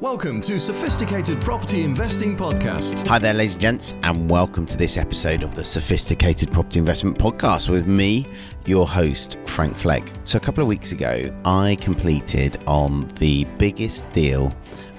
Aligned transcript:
Welcome 0.00 0.40
to 0.42 0.60
Sophisticated 0.60 1.40
Property 1.40 1.82
Investing 1.82 2.36
Podcast. 2.36 3.04
Hi 3.08 3.18
there, 3.18 3.34
ladies 3.34 3.54
and 3.54 3.62
gents, 3.62 3.94
and 4.04 4.30
welcome 4.30 4.64
to 4.66 4.76
this 4.76 4.96
episode 4.96 5.42
of 5.42 5.56
the 5.56 5.64
Sophisticated 5.64 6.52
Property 6.52 6.78
Investment 6.78 7.18
Podcast 7.18 7.68
with 7.68 7.88
me, 7.88 8.24
your 8.64 8.86
host, 8.86 9.38
Frank 9.46 9.76
Flegg. 9.76 10.08
So, 10.24 10.36
a 10.36 10.40
couple 10.40 10.62
of 10.62 10.68
weeks 10.68 10.92
ago, 10.92 11.36
I 11.44 11.76
completed 11.80 12.58
on 12.68 13.08
the 13.16 13.44
biggest 13.58 14.08
deal 14.12 14.54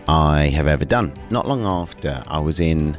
I 0.10 0.48
have 0.48 0.68
ever 0.68 0.84
done. 0.84 1.14
Not 1.30 1.48
long 1.48 1.64
after, 1.64 2.22
I 2.28 2.40
was 2.40 2.60
in 2.60 2.98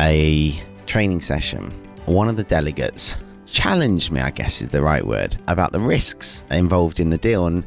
a 0.00 0.58
training 0.86 1.20
session. 1.20 1.70
One 2.06 2.28
of 2.28 2.38
the 2.38 2.44
delegates 2.44 3.18
challenged 3.44 4.10
me, 4.10 4.22
I 4.22 4.30
guess 4.30 4.62
is 4.62 4.70
the 4.70 4.80
right 4.80 5.06
word, 5.06 5.38
about 5.46 5.72
the 5.72 5.80
risks 5.80 6.42
involved 6.50 7.00
in 7.00 7.10
the 7.10 7.18
deal. 7.18 7.48
And 7.48 7.64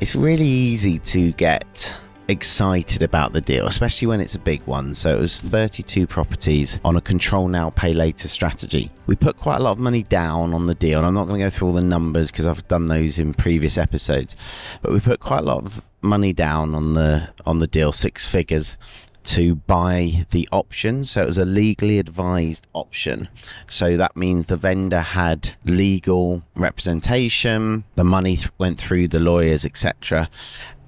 it's 0.00 0.14
really 0.14 0.44
easy 0.44 0.98
to 0.98 1.32
get 1.32 1.96
excited 2.28 3.02
about 3.02 3.32
the 3.32 3.40
deal, 3.40 3.66
especially 3.66 4.08
when 4.08 4.20
it's 4.20 4.34
a 4.34 4.38
big 4.38 4.62
one. 4.62 4.94
So 4.94 5.16
it 5.16 5.20
was 5.20 5.40
32 5.40 6.06
properties 6.06 6.78
on 6.84 6.96
a 6.96 7.00
control 7.00 7.48
now, 7.48 7.70
pay 7.70 7.92
later 7.92 8.28
strategy. 8.28 8.90
We 9.06 9.16
put 9.16 9.36
quite 9.36 9.56
a 9.56 9.62
lot 9.62 9.72
of 9.72 9.78
money 9.78 10.02
down 10.02 10.52
on 10.52 10.66
the 10.66 10.74
deal, 10.74 10.98
and 10.98 11.06
I'm 11.06 11.14
not 11.14 11.26
going 11.26 11.40
to 11.40 11.46
go 11.46 11.50
through 11.50 11.68
all 11.68 11.74
the 11.74 11.82
numbers 11.82 12.30
because 12.30 12.46
I've 12.46 12.66
done 12.68 12.86
those 12.86 13.18
in 13.18 13.34
previous 13.34 13.78
episodes. 13.78 14.36
But 14.82 14.92
we 14.92 15.00
put 15.00 15.20
quite 15.20 15.40
a 15.40 15.46
lot 15.46 15.64
of 15.64 15.82
money 16.02 16.32
down 16.32 16.74
on 16.74 16.94
the 16.94 17.28
on 17.44 17.58
the 17.58 17.66
deal, 17.66 17.92
six 17.92 18.28
figures 18.28 18.76
to 19.24 19.56
buy 19.56 20.24
the 20.30 20.48
option. 20.52 21.04
So 21.04 21.22
it 21.22 21.26
was 21.26 21.38
a 21.38 21.44
legally 21.44 21.98
advised 21.98 22.68
option. 22.74 23.28
So 23.66 23.96
that 23.96 24.16
means 24.16 24.46
the 24.46 24.56
vendor 24.56 25.00
had 25.00 25.56
legal 25.64 26.44
representation, 26.54 27.82
the 27.96 28.04
money 28.04 28.36
th- 28.36 28.50
went 28.58 28.78
through 28.78 29.08
the 29.08 29.18
lawyers, 29.18 29.64
etc 29.64 30.28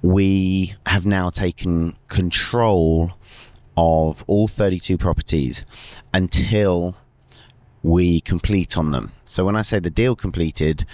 we 0.01 0.75
have 0.85 1.05
now 1.05 1.29
taken 1.29 1.95
control 2.07 3.11
of 3.75 4.23
all 4.27 4.47
32 4.47 4.97
properties 4.97 5.65
until 6.13 6.95
we 7.81 8.19
complete 8.21 8.77
on 8.77 8.91
them. 8.91 9.11
So 9.25 9.45
when 9.45 9.55
I 9.55 9.61
say 9.61 9.79
the 9.79 9.89
deal 9.89 10.15
completed, 10.15 10.85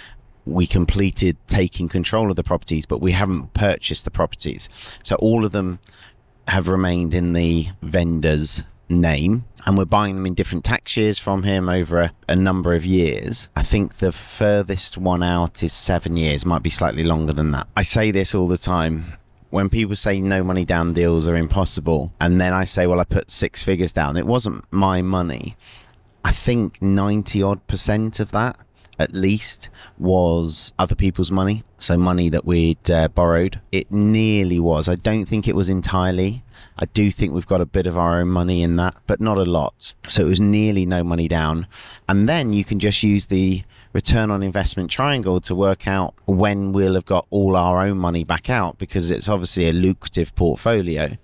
we 0.44 0.66
completed 0.66 1.36
taking 1.48 1.88
control 1.88 2.30
of 2.30 2.36
the 2.36 2.44
properties, 2.44 2.86
but 2.86 3.00
we 3.00 3.12
haven't 3.12 3.54
purchased 3.54 4.04
the 4.04 4.10
properties. 4.10 4.68
So 5.02 5.16
all 5.16 5.44
of 5.44 5.52
them 5.52 5.80
have 6.48 6.68
remained 6.68 7.12
in 7.14 7.32
the 7.32 7.68
vendor's 7.82 8.62
name 8.88 9.44
and 9.66 9.76
we're 9.76 9.84
buying 9.84 10.14
them 10.16 10.26
in 10.26 10.34
different 10.34 10.64
tax 10.64 10.96
years 10.96 11.18
from 11.18 11.42
him 11.42 11.68
over 11.68 12.00
a, 12.00 12.12
a, 12.28 12.36
number 12.36 12.74
of 12.74 12.86
years. 12.86 13.48
I 13.56 13.62
think 13.62 13.98
the 13.98 14.12
furthest 14.12 14.96
one 14.96 15.22
out 15.22 15.62
is 15.62 15.72
seven 15.72 16.16
years, 16.16 16.46
might 16.46 16.62
be 16.62 16.70
slightly 16.70 17.02
longer 17.02 17.32
than 17.32 17.50
that. 17.50 17.66
I 17.76 17.82
say 17.82 18.10
this 18.12 18.34
all 18.34 18.46
the 18.46 18.56
time. 18.56 19.14
When 19.50 19.68
people 19.68 19.96
say 19.96 20.20
no 20.20 20.44
money 20.44 20.64
down 20.64 20.92
deals 20.92 21.26
are 21.26 21.36
impossible, 21.36 22.12
and 22.20 22.40
then 22.40 22.52
I 22.52 22.64
say, 22.64 22.86
well, 22.86 23.00
I 23.00 23.04
put 23.04 23.30
six 23.30 23.62
figures 23.62 23.92
down, 23.92 24.16
it 24.16 24.26
wasn't 24.26 24.64
my 24.70 25.02
money. 25.02 25.56
I 26.24 26.32
think 26.32 26.82
90 26.82 27.42
odd 27.42 27.66
percent 27.66 28.20
of 28.20 28.32
that 28.32 28.56
at 28.98 29.14
least 29.14 29.68
was 29.98 30.72
other 30.78 30.94
people's 30.94 31.30
money, 31.30 31.62
so 31.76 31.96
money 31.96 32.28
that 32.28 32.44
we'd 32.44 32.90
uh, 32.90 33.08
borrowed. 33.08 33.60
It 33.72 33.90
nearly 33.90 34.60
was. 34.60 34.88
I 34.88 34.94
don't 34.94 35.26
think 35.26 35.46
it 35.46 35.54
was 35.54 35.68
entirely. 35.68 36.42
I 36.78 36.86
do 36.86 37.10
think 37.10 37.32
we've 37.32 37.46
got 37.46 37.60
a 37.60 37.66
bit 37.66 37.86
of 37.86 37.96
our 37.98 38.20
own 38.20 38.28
money 38.28 38.62
in 38.62 38.76
that, 38.76 38.96
but 39.06 39.20
not 39.20 39.38
a 39.38 39.44
lot. 39.44 39.94
So 40.08 40.22
it 40.26 40.28
was 40.28 40.40
nearly 40.40 40.86
no 40.86 41.02
money 41.04 41.28
down. 41.28 41.66
And 42.08 42.28
then 42.28 42.52
you 42.52 42.64
can 42.64 42.78
just 42.78 43.02
use 43.02 43.26
the 43.26 43.62
return 43.92 44.30
on 44.30 44.42
investment 44.42 44.90
triangle 44.90 45.40
to 45.40 45.54
work 45.54 45.86
out 45.86 46.14
when 46.26 46.72
we'll 46.72 46.94
have 46.94 47.06
got 47.06 47.26
all 47.30 47.56
our 47.56 47.80
own 47.86 47.96
money 47.96 48.24
back 48.24 48.50
out 48.50 48.78
because 48.78 49.10
it's 49.10 49.28
obviously 49.28 49.68
a 49.68 49.72
lucrative 49.72 50.34
portfolio 50.34 51.16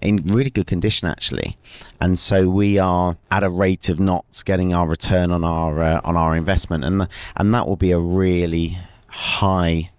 in 0.00 0.16
really 0.26 0.50
good 0.50 0.66
condition 0.66 1.08
actually, 1.08 1.56
and 2.00 2.18
so 2.18 2.48
we 2.48 2.78
are 2.78 3.16
at 3.30 3.42
a 3.42 3.50
rate 3.50 3.88
of 3.88 4.00
knots 4.00 4.42
getting 4.42 4.72
our 4.72 4.86
return 4.86 5.30
on 5.30 5.44
our 5.44 5.82
uh, 5.82 6.00
on 6.04 6.16
our 6.16 6.36
investment, 6.36 6.84
and 6.84 7.00
the, 7.00 7.08
and 7.36 7.54
that 7.54 7.66
will 7.66 7.76
be 7.76 7.92
a 7.92 7.98
really 7.98 8.78
high 9.08 9.90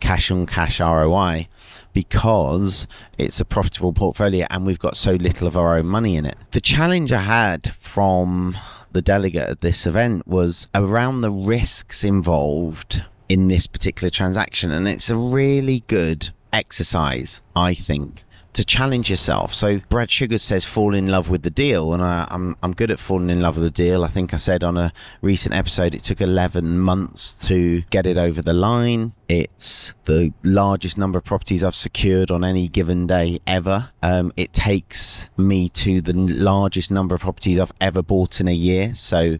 cash 0.00 0.30
on 0.30 0.46
cash 0.46 0.80
ROI 0.80 1.46
because 1.92 2.86
it's 3.18 3.40
a 3.40 3.44
profitable 3.44 3.92
portfolio 3.92 4.46
and 4.48 4.64
we've 4.64 4.78
got 4.78 4.96
so 4.96 5.12
little 5.12 5.46
of 5.46 5.56
our 5.56 5.76
own 5.76 5.86
money 5.86 6.16
in 6.16 6.24
it. 6.24 6.36
The 6.52 6.60
challenge 6.60 7.12
I 7.12 7.20
had 7.20 7.72
from 7.74 8.56
the 8.92 9.02
delegate 9.02 9.48
at 9.48 9.60
this 9.60 9.86
event 9.86 10.26
was 10.26 10.68
around 10.74 11.20
the 11.20 11.30
risks 11.30 12.04
involved 12.04 13.04
in 13.28 13.46
this 13.48 13.66
particular 13.66 14.10
transaction, 14.10 14.72
and 14.72 14.88
it's 14.88 15.08
a 15.08 15.16
really 15.16 15.84
good 15.86 16.30
exercise, 16.52 17.42
I 17.54 17.74
think, 17.74 18.24
to 18.52 18.64
challenge 18.64 19.08
yourself. 19.10 19.54
So 19.54 19.78
Brad 19.88 20.10
Sugars 20.10 20.42
says 20.42 20.64
fall 20.64 20.94
in 20.94 21.06
love 21.06 21.30
with 21.30 21.42
the 21.42 21.50
deal, 21.50 21.94
and 21.94 22.02
I, 22.02 22.22
am 22.22 22.28
I'm, 22.30 22.56
I'm 22.62 22.72
good 22.72 22.90
at 22.90 22.98
falling 22.98 23.30
in 23.30 23.40
love 23.40 23.56
with 23.56 23.64
the 23.64 23.70
deal. 23.70 24.04
I 24.04 24.08
think 24.08 24.34
I 24.34 24.38
said 24.38 24.64
on 24.64 24.76
a 24.76 24.92
recent 25.22 25.54
episode 25.54 25.94
it 25.94 26.02
took 26.02 26.20
11 26.20 26.78
months 26.78 27.32
to 27.48 27.82
get 27.90 28.06
it 28.06 28.16
over 28.16 28.42
the 28.42 28.52
line. 28.52 29.12
It's 29.28 29.94
the 30.04 30.32
largest 30.42 30.98
number 30.98 31.18
of 31.18 31.24
properties 31.24 31.62
I've 31.62 31.76
secured 31.76 32.30
on 32.30 32.44
any 32.44 32.66
given 32.68 33.06
day 33.06 33.38
ever. 33.46 33.90
Um, 34.02 34.32
it 34.36 34.52
takes 34.52 35.30
me 35.36 35.68
to 35.70 36.00
the 36.00 36.14
largest 36.14 36.90
number 36.90 37.14
of 37.14 37.20
properties 37.20 37.58
I've 37.58 37.72
ever 37.80 38.02
bought 38.02 38.40
in 38.40 38.48
a 38.48 38.52
year. 38.52 38.94
So 38.94 39.38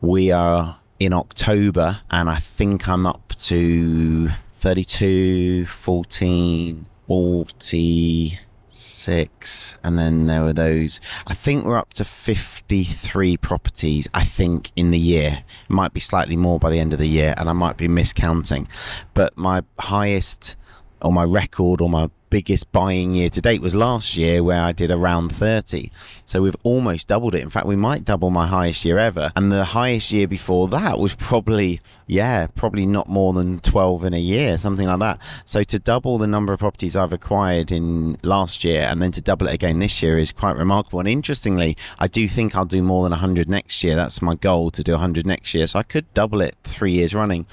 we 0.00 0.30
are 0.30 0.78
in 0.98 1.12
October, 1.12 2.00
and 2.10 2.28
I 2.28 2.36
think 2.36 2.88
I'm 2.88 3.06
up 3.06 3.34
to 3.44 4.28
32, 4.60 5.66
14, 5.66 6.86
46 7.06 9.78
and 9.84 9.98
then 9.98 10.26
there 10.26 10.42
were 10.42 10.52
those 10.52 11.00
i 11.26 11.34
think 11.34 11.64
we're 11.64 11.76
up 11.76 11.92
to 11.94 12.04
53 12.04 13.36
properties 13.36 14.08
i 14.14 14.24
think 14.24 14.70
in 14.76 14.90
the 14.90 14.98
year. 14.98 15.44
It 15.68 15.72
might 15.72 15.92
be 15.92 16.00
slightly 16.00 16.36
more 16.36 16.58
by 16.58 16.70
the 16.70 16.78
end 16.78 16.92
of 16.92 16.98
the 16.98 17.08
year 17.08 17.34
and 17.36 17.48
i 17.48 17.52
might 17.52 17.76
be 17.76 17.88
miscounting. 17.88 18.66
But 19.14 19.36
my 19.36 19.62
highest 19.78 20.56
or 21.02 21.12
my 21.12 21.24
record 21.24 21.80
or 21.80 21.88
my 21.88 22.08
biggest 22.32 22.72
buying 22.72 23.12
year 23.12 23.28
to 23.28 23.42
date 23.42 23.60
was 23.60 23.74
last 23.74 24.16
year 24.16 24.42
where 24.42 24.62
I 24.62 24.72
did 24.72 24.90
around 24.90 25.28
30. 25.30 25.90
So 26.24 26.40
we've 26.40 26.56
almost 26.62 27.08
doubled 27.08 27.34
it. 27.34 27.42
In 27.42 27.50
fact, 27.50 27.66
we 27.66 27.76
might 27.76 28.06
double 28.06 28.30
my 28.30 28.46
highest 28.46 28.86
year 28.86 28.98
ever. 28.98 29.30
And 29.36 29.52
the 29.52 29.64
highest 29.64 30.10
year 30.10 30.26
before 30.26 30.66
that 30.68 30.98
was 30.98 31.14
probably, 31.14 31.82
yeah, 32.06 32.46
probably 32.54 32.86
not 32.86 33.06
more 33.06 33.34
than 33.34 33.60
12 33.60 34.06
in 34.06 34.14
a 34.14 34.18
year, 34.18 34.56
something 34.56 34.86
like 34.86 35.00
that. 35.00 35.20
So 35.44 35.62
to 35.62 35.78
double 35.78 36.16
the 36.16 36.26
number 36.26 36.54
of 36.54 36.58
properties 36.58 36.96
I've 36.96 37.12
acquired 37.12 37.70
in 37.70 38.16
last 38.22 38.64
year 38.64 38.86
and 38.88 39.02
then 39.02 39.12
to 39.12 39.20
double 39.20 39.46
it 39.48 39.52
again 39.52 39.78
this 39.80 40.02
year 40.02 40.16
is 40.16 40.32
quite 40.32 40.56
remarkable. 40.56 41.00
And 41.00 41.08
interestingly, 41.10 41.76
I 41.98 42.06
do 42.06 42.26
think 42.28 42.56
I'll 42.56 42.64
do 42.64 42.82
more 42.82 43.02
than 43.02 43.10
100 43.10 43.50
next 43.50 43.84
year. 43.84 43.94
That's 43.94 44.22
my 44.22 44.36
goal 44.36 44.70
to 44.70 44.82
do 44.82 44.92
100 44.92 45.26
next 45.26 45.52
year. 45.52 45.66
So 45.66 45.80
I 45.80 45.82
could 45.82 46.12
double 46.14 46.40
it 46.40 46.56
three 46.64 46.92
years 46.92 47.14
running. 47.14 47.44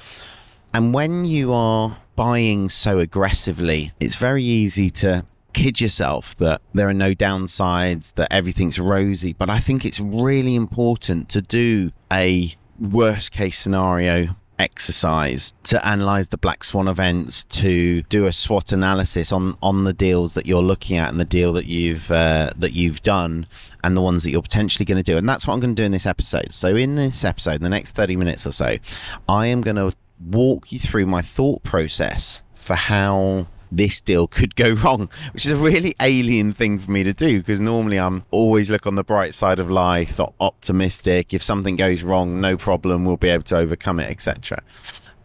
And 0.73 0.93
when 0.93 1.25
you 1.25 1.51
are 1.51 1.97
buying 2.19 2.67
so 2.67 2.99
aggressively, 2.99 3.93
it's 4.01 4.17
very 4.17 4.43
easy 4.43 4.89
to 4.89 5.23
kid 5.53 5.79
yourself 5.79 6.35
that 6.35 6.61
there 6.73 6.89
are 6.89 6.93
no 6.93 7.13
downsides, 7.13 8.15
that 8.15 8.27
everything's 8.29 8.77
rosy. 8.77 9.31
But 9.31 9.49
I 9.49 9.59
think 9.59 9.85
it's 9.85 10.01
really 10.01 10.55
important 10.55 11.29
to 11.29 11.41
do 11.41 11.91
a 12.11 12.51
worst 12.77 13.31
case 13.31 13.57
scenario 13.57 14.35
exercise 14.59 15.53
to 15.63 15.87
analyze 15.87 16.27
the 16.27 16.37
black 16.37 16.65
swan 16.65 16.89
events 16.89 17.45
to 17.45 18.01
do 18.03 18.25
a 18.25 18.33
SWOT 18.33 18.73
analysis 18.73 19.31
on 19.31 19.57
on 19.63 19.85
the 19.85 19.93
deals 19.93 20.33
that 20.33 20.45
you're 20.45 20.61
looking 20.61 20.97
at 20.97 21.09
and 21.09 21.17
the 21.17 21.23
deal 21.23 21.53
that 21.53 21.67
you've 21.67 22.11
uh, 22.11 22.51
that 22.57 22.73
you've 22.73 23.01
done 23.01 23.47
and 23.85 23.95
the 23.95 24.01
ones 24.01 24.25
that 24.25 24.31
you're 24.31 24.41
potentially 24.41 24.83
going 24.83 24.97
to 24.97 25.03
do 25.03 25.15
and 25.15 25.29
that's 25.29 25.47
what 25.47 25.53
I'm 25.53 25.61
going 25.61 25.73
to 25.73 25.81
do 25.81 25.85
in 25.85 25.93
this 25.93 26.05
episode 26.05 26.51
so 26.51 26.75
in 26.75 26.95
this 26.95 27.23
episode 27.23 27.55
in 27.55 27.63
the 27.63 27.69
next 27.69 27.95
30 27.95 28.17
minutes 28.17 28.45
or 28.45 28.51
so 28.51 28.77
I 29.29 29.45
am 29.45 29.61
going 29.61 29.77
to 29.77 29.93
walk 30.19 30.71
you 30.71 30.79
through 30.79 31.05
my 31.05 31.21
thought 31.21 31.63
process 31.63 32.41
for 32.53 32.75
how 32.75 33.47
this 33.71 34.01
deal 34.01 34.27
could 34.27 34.55
go 34.55 34.71
wrong, 34.83 35.09
which 35.33 35.45
is 35.45 35.51
a 35.51 35.55
really 35.55 35.95
alien 36.01 36.51
thing 36.51 36.77
for 36.77 36.91
me 36.91 37.03
to 37.03 37.13
do 37.13 37.39
because 37.39 37.61
normally 37.61 37.99
I'm 37.99 38.23
always 38.31 38.69
look 38.69 38.87
on 38.87 38.95
the 38.95 39.03
bright 39.03 39.33
side 39.33 39.59
of 39.59 39.69
life, 39.69 40.19
optimistic. 40.39 41.33
If 41.33 41.43
something 41.43 41.75
goes 41.75 42.03
wrong, 42.03 42.41
no 42.41 42.57
problem, 42.57 43.05
we'll 43.05 43.17
be 43.17 43.29
able 43.29 43.43
to 43.45 43.57
overcome 43.57 43.99
it, 43.99 44.09
etc. 44.09 44.61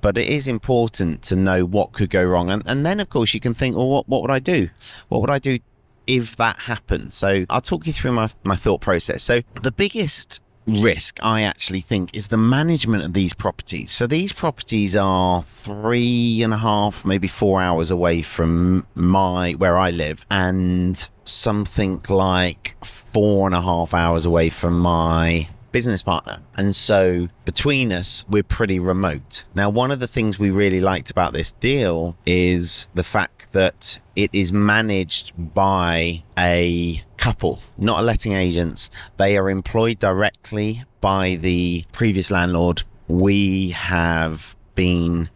But 0.01 0.19
it 0.19 0.29
is 0.29 0.47
important 0.47 1.23
to 1.23 1.37
know 1.37 1.65
what 1.65 1.93
could 1.93 2.11
go 2.11 2.23
wrong, 2.23 2.51
and 2.51 2.63
and 2.67 2.85
then 2.85 3.01
of 3.01 3.09
course 3.09 3.33
you 3.33 3.41
can 3.41 3.55
think, 3.55 3.77
well, 3.77 3.89
what 3.89 4.09
what 4.09 4.23
would 4.23 4.31
I 4.31 4.39
do? 4.39 4.69
What 5.09 5.21
would 5.23 5.31
I 5.31 5.39
do 5.39 5.59
if 6.07 6.37
that 6.37 6.59
happened? 6.61 7.15
So 7.15 7.47
I'll 7.49 7.63
talk 7.63 7.87
you 7.87 7.93
through 7.93 8.13
my 8.13 8.31
my 8.45 8.57
thought 8.57 8.83
process. 8.83 9.23
So 9.23 9.41
the 9.63 9.73
biggest 9.73 10.41
risk, 10.67 11.19
I 11.23 11.43
actually 11.43 11.81
think, 11.81 12.15
is 12.15 12.29
the 12.29 12.37
management 12.37 13.05
of 13.05 13.13
these 13.13 13.35
properties. 13.35 13.93
So 13.93 14.07
these 14.07 14.33
properties 14.33 14.97
are 14.97 15.43
three 15.43 16.43
and 16.43 16.53
a 16.53 16.59
half, 16.59 17.05
maybe 17.05 17.29
four 17.29 17.61
hours 17.61 17.91
away 17.91 18.23
from 18.23 18.87
my 18.95 19.53
where 19.53 19.79
I 19.79 19.91
live, 19.91 20.25
and 20.31 21.09
something 21.25 22.03
like 22.09 22.77
four 22.85 23.47
and 23.47 23.55
a 23.55 23.61
half 23.61 23.95
hours 23.95 24.25
away 24.25 24.51
from 24.51 24.79
my 24.79 25.49
business 25.75 26.05
partner. 26.05 26.41
And 26.56 26.73
so 26.73 27.26
between 27.44 27.91
us, 27.91 28.25
we're 28.31 28.44
pretty 28.44 28.79
remote. 28.79 29.43
Now, 29.56 29.69
one 29.69 29.91
of 29.91 29.99
the 29.99 30.06
things 30.06 30.38
we 30.38 30.50
really 30.50 30.81
liked 30.81 31.11
about 31.11 31.32
this 31.32 31.50
deal 31.50 32.17
is 32.25 32.87
the 32.94 33.03
fact 33.03 33.53
that 33.55 33.99
it 34.15 34.31
is 34.32 34.53
managed 34.53 35.32
by 35.37 36.23
a 36.38 37.03
couple, 37.17 37.61
not 37.76 37.99
a 37.99 38.03
letting 38.05 38.35
agents. 38.35 38.88
They 39.17 39.37
are 39.37 39.50
employed 39.50 39.99
directly 39.99 40.85
by 41.00 41.35
the 41.35 41.85
previous 41.91 42.31
landlord. 42.31 42.85
We 43.09 43.70
have 43.70 44.55
been 44.77 45.29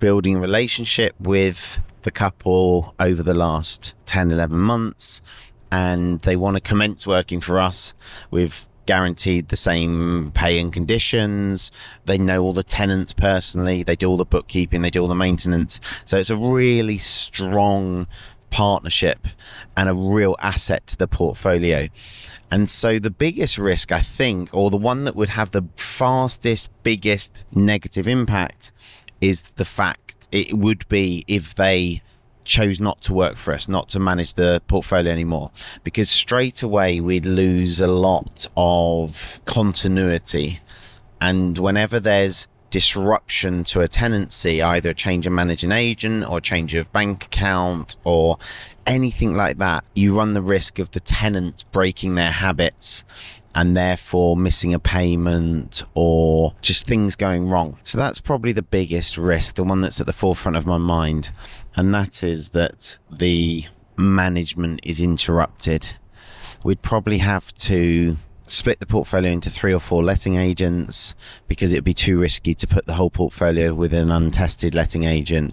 building 0.00 0.40
relationship 0.40 1.14
with 1.20 1.78
the 2.02 2.10
couple 2.10 2.96
over 2.98 3.22
the 3.22 3.32
last 3.32 3.94
10, 4.06 4.32
11 4.32 4.58
months, 4.58 5.22
and 5.70 6.18
they 6.22 6.34
want 6.34 6.56
to 6.56 6.60
commence 6.60 7.06
working 7.06 7.40
for 7.40 7.60
us. 7.60 7.94
We've 8.32 8.66
guaranteed 8.86 9.48
the 9.48 9.56
same 9.56 10.30
pay 10.32 10.58
and 10.60 10.72
conditions. 10.72 11.70
They 12.04 12.18
know 12.18 12.42
all 12.42 12.52
the 12.52 12.62
tenants 12.62 13.12
personally. 13.12 13.82
They 13.82 13.96
do 13.96 14.08
all 14.08 14.16
the 14.16 14.24
bookkeeping. 14.24 14.82
They 14.82 14.90
do 14.90 15.02
all 15.02 15.08
the 15.08 15.14
maintenance. 15.14 15.80
So 16.04 16.16
it's 16.16 16.30
a 16.30 16.36
really 16.36 16.98
strong 16.98 18.06
partnership 18.50 19.26
and 19.76 19.88
a 19.88 19.94
real 19.94 20.36
asset 20.40 20.86
to 20.86 20.96
the 20.96 21.08
portfolio. 21.08 21.88
And 22.50 22.70
so 22.70 22.98
the 22.98 23.10
biggest 23.10 23.58
risk, 23.58 23.92
I 23.92 24.00
think, 24.00 24.50
or 24.52 24.70
the 24.70 24.76
one 24.76 25.04
that 25.04 25.16
would 25.16 25.30
have 25.30 25.50
the 25.50 25.64
fastest, 25.76 26.70
biggest 26.82 27.44
negative 27.52 28.06
impact 28.06 28.72
is 29.20 29.42
the 29.42 29.64
fact 29.64 30.28
it 30.30 30.54
would 30.54 30.86
be 30.88 31.24
if 31.26 31.54
they 31.54 32.02
chose 32.46 32.80
not 32.80 33.02
to 33.02 33.12
work 33.12 33.36
for 33.36 33.52
us, 33.52 33.68
not 33.68 33.88
to 33.90 34.00
manage 34.00 34.34
the 34.34 34.62
portfolio 34.68 35.12
anymore, 35.12 35.50
because 35.84 36.08
straight 36.08 36.62
away 36.62 37.00
we'd 37.00 37.26
lose 37.26 37.80
a 37.80 37.86
lot 37.86 38.46
of 38.56 39.40
continuity. 39.44 40.60
And 41.20 41.58
whenever 41.58 42.00
there's 42.00 42.48
disruption 42.70 43.64
to 43.64 43.80
a 43.80 43.88
tenancy, 43.88 44.62
either 44.62 44.90
a 44.90 44.94
change 44.94 45.26
of 45.26 45.32
managing 45.32 45.72
agent 45.72 46.28
or 46.28 46.40
change 46.40 46.74
of 46.74 46.92
bank 46.92 47.24
account 47.24 47.96
or 48.04 48.38
anything 48.86 49.34
like 49.34 49.58
that, 49.58 49.84
you 49.94 50.16
run 50.16 50.34
the 50.34 50.42
risk 50.42 50.78
of 50.78 50.90
the 50.90 51.00
tenant 51.00 51.64
breaking 51.72 52.14
their 52.14 52.30
habits 52.30 53.04
and 53.54 53.74
therefore 53.74 54.36
missing 54.36 54.74
a 54.74 54.78
payment 54.78 55.82
or 55.94 56.52
just 56.60 56.86
things 56.86 57.16
going 57.16 57.48
wrong. 57.48 57.78
So 57.84 57.96
that's 57.96 58.20
probably 58.20 58.52
the 58.52 58.62
biggest 58.62 59.16
risk, 59.16 59.54
the 59.54 59.64
one 59.64 59.80
that's 59.80 59.98
at 59.98 60.04
the 60.04 60.12
forefront 60.12 60.58
of 60.58 60.66
my 60.66 60.76
mind. 60.76 61.30
And 61.76 61.94
that 61.94 62.22
is 62.22 62.50
that 62.50 62.96
the 63.10 63.66
management 63.96 64.80
is 64.82 65.00
interrupted. 65.00 65.94
We'd 66.64 66.82
probably 66.82 67.18
have 67.18 67.52
to 67.54 68.16
split 68.46 68.80
the 68.80 68.86
portfolio 68.86 69.30
into 69.30 69.50
three 69.50 69.74
or 69.74 69.80
four 69.80 70.02
letting 70.04 70.36
agents 70.36 71.14
because 71.48 71.72
it 71.72 71.78
would 71.78 71.84
be 71.84 71.94
too 71.94 72.18
risky 72.18 72.54
to 72.54 72.66
put 72.66 72.86
the 72.86 72.94
whole 72.94 73.10
portfolio 73.10 73.74
with 73.74 73.92
an 73.92 74.10
untested 74.10 74.74
letting 74.74 75.02
agent 75.02 75.52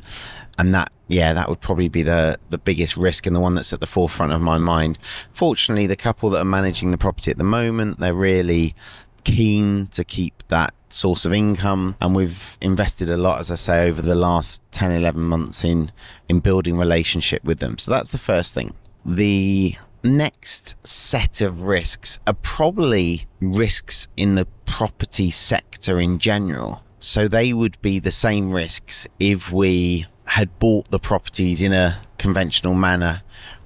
and 0.59 0.75
that 0.75 0.91
yeah 1.07 1.33
that 1.33 1.49
would 1.49 1.59
probably 1.59 1.89
be 1.89 2.03
the 2.03 2.37
the 2.51 2.57
biggest 2.57 2.95
risk 2.95 3.25
and 3.25 3.35
the 3.35 3.39
one 3.39 3.55
that's 3.55 3.73
at 3.73 3.79
the 3.79 3.87
forefront 3.87 4.31
of 4.31 4.41
my 4.41 4.59
mind 4.59 4.99
fortunately 5.29 5.87
the 5.87 5.95
couple 5.95 6.29
that 6.29 6.39
are 6.39 6.45
managing 6.45 6.91
the 6.91 6.97
property 6.97 7.31
at 7.31 7.37
the 7.39 7.43
moment 7.43 7.99
they're 7.99 8.13
really 8.13 8.75
keen 9.23 9.87
to 9.87 10.03
keep 10.03 10.43
that 10.47 10.73
source 10.89 11.25
of 11.25 11.33
income 11.33 11.95
and 11.99 12.15
we've 12.15 12.55
invested 12.61 13.09
a 13.09 13.17
lot 13.17 13.39
as 13.39 13.49
i 13.49 13.55
say 13.55 13.87
over 13.87 13.99
the 13.99 14.13
last 14.13 14.61
10 14.71 14.91
11 14.91 15.19
months 15.21 15.63
in 15.63 15.91
in 16.33 16.39
building 16.39 16.77
relationship 16.77 17.43
with 17.43 17.59
them. 17.59 17.77
So 17.77 17.91
that's 17.91 18.11
the 18.11 18.17
first 18.17 18.53
thing. 18.53 18.73
The 19.05 19.75
next 20.03 20.75
set 20.85 21.41
of 21.41 21.63
risks 21.63 22.19
are 22.27 22.33
probably 22.33 23.25
risks 23.39 24.07
in 24.17 24.35
the 24.35 24.45
property 24.65 25.29
sector 25.29 25.99
in 25.99 26.17
general. 26.17 26.83
So 26.99 27.27
they 27.27 27.53
would 27.53 27.81
be 27.81 27.99
the 27.99 28.11
same 28.11 28.51
risks 28.51 29.07
if 29.19 29.51
we 29.51 30.07
had 30.25 30.57
bought 30.59 30.89
the 30.89 30.99
properties 30.99 31.61
in 31.61 31.73
a 31.73 31.99
conventional 32.17 32.73
manner 32.73 33.21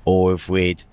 or 0.06 0.34
if 0.34 0.50
we'd 0.50 0.84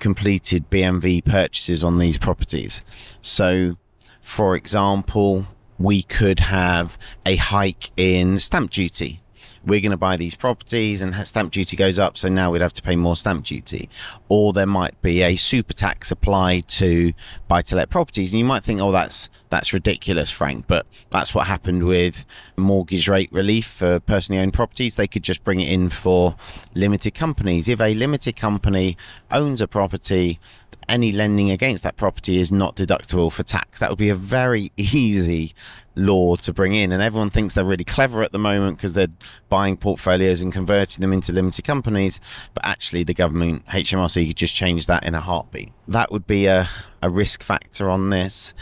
completed 0.00 0.68
BMV 0.68 1.24
purchases 1.24 1.84
on 1.84 1.98
these 1.98 2.18
properties. 2.18 2.82
So, 3.20 3.76
for 4.22 4.56
example, 4.56 5.46
we 5.78 6.02
could 6.02 6.40
have 6.40 6.96
a 7.26 7.36
hike 7.36 7.90
in 7.96 8.38
stamp 8.38 8.70
duty 8.70 9.22
we're 9.64 9.80
going 9.80 9.92
to 9.92 9.96
buy 9.96 10.16
these 10.16 10.34
properties 10.34 11.00
and 11.00 11.14
stamp 11.26 11.52
duty 11.52 11.76
goes 11.76 11.98
up, 11.98 12.16
so 12.16 12.28
now 12.28 12.50
we'd 12.50 12.62
have 12.62 12.72
to 12.72 12.82
pay 12.82 12.96
more 12.96 13.16
stamp 13.16 13.44
duty. 13.44 13.88
Or 14.28 14.52
there 14.52 14.66
might 14.66 15.00
be 15.02 15.22
a 15.22 15.36
super 15.36 15.72
tax 15.72 16.10
applied 16.10 16.68
to 16.68 17.12
buy 17.48 17.62
to 17.62 17.76
let 17.76 17.90
properties. 17.90 18.32
And 18.32 18.38
you 18.38 18.44
might 18.44 18.64
think, 18.64 18.80
oh, 18.80 18.92
that's 18.92 19.30
that's 19.50 19.72
ridiculous, 19.72 20.30
Frank. 20.30 20.66
But 20.66 20.86
that's 21.10 21.34
what 21.34 21.46
happened 21.46 21.84
with 21.84 22.24
mortgage 22.56 23.08
rate 23.08 23.32
relief 23.32 23.66
for 23.66 24.00
personally 24.00 24.40
owned 24.40 24.54
properties. 24.54 24.96
They 24.96 25.06
could 25.06 25.22
just 25.22 25.44
bring 25.44 25.60
it 25.60 25.68
in 25.68 25.90
for 25.90 26.36
limited 26.74 27.14
companies. 27.14 27.68
If 27.68 27.80
a 27.80 27.94
limited 27.94 28.36
company 28.36 28.96
owns 29.30 29.60
a 29.60 29.68
property, 29.68 30.40
any 30.88 31.12
lending 31.12 31.50
against 31.50 31.82
that 31.84 31.96
property 31.96 32.38
is 32.38 32.52
not 32.52 32.76
deductible 32.76 33.30
for 33.30 33.42
tax. 33.42 33.80
That 33.80 33.90
would 33.90 33.98
be 33.98 34.08
a 34.08 34.14
very 34.14 34.72
easy 34.76 35.52
law 35.94 36.36
to 36.36 36.52
bring 36.52 36.74
in. 36.74 36.92
And 36.92 37.02
everyone 37.02 37.30
thinks 37.30 37.54
they're 37.54 37.64
really 37.64 37.84
clever 37.84 38.22
at 38.22 38.32
the 38.32 38.38
moment 38.38 38.78
because 38.78 38.94
they're 38.94 39.08
buying 39.48 39.76
portfolios 39.76 40.40
and 40.40 40.52
converting 40.52 41.00
them 41.00 41.12
into 41.12 41.32
limited 41.32 41.64
companies. 41.64 42.20
But 42.54 42.64
actually, 42.64 43.04
the 43.04 43.14
government, 43.14 43.66
HMRC, 43.66 44.28
could 44.28 44.36
just 44.36 44.54
change 44.54 44.86
that 44.86 45.04
in 45.04 45.14
a 45.14 45.20
heartbeat. 45.20 45.72
That 45.88 46.10
would 46.10 46.26
be 46.26 46.46
a, 46.46 46.68
a 47.02 47.10
risk 47.10 47.42
factor 47.42 47.88
on 47.88 48.10
this. 48.10 48.54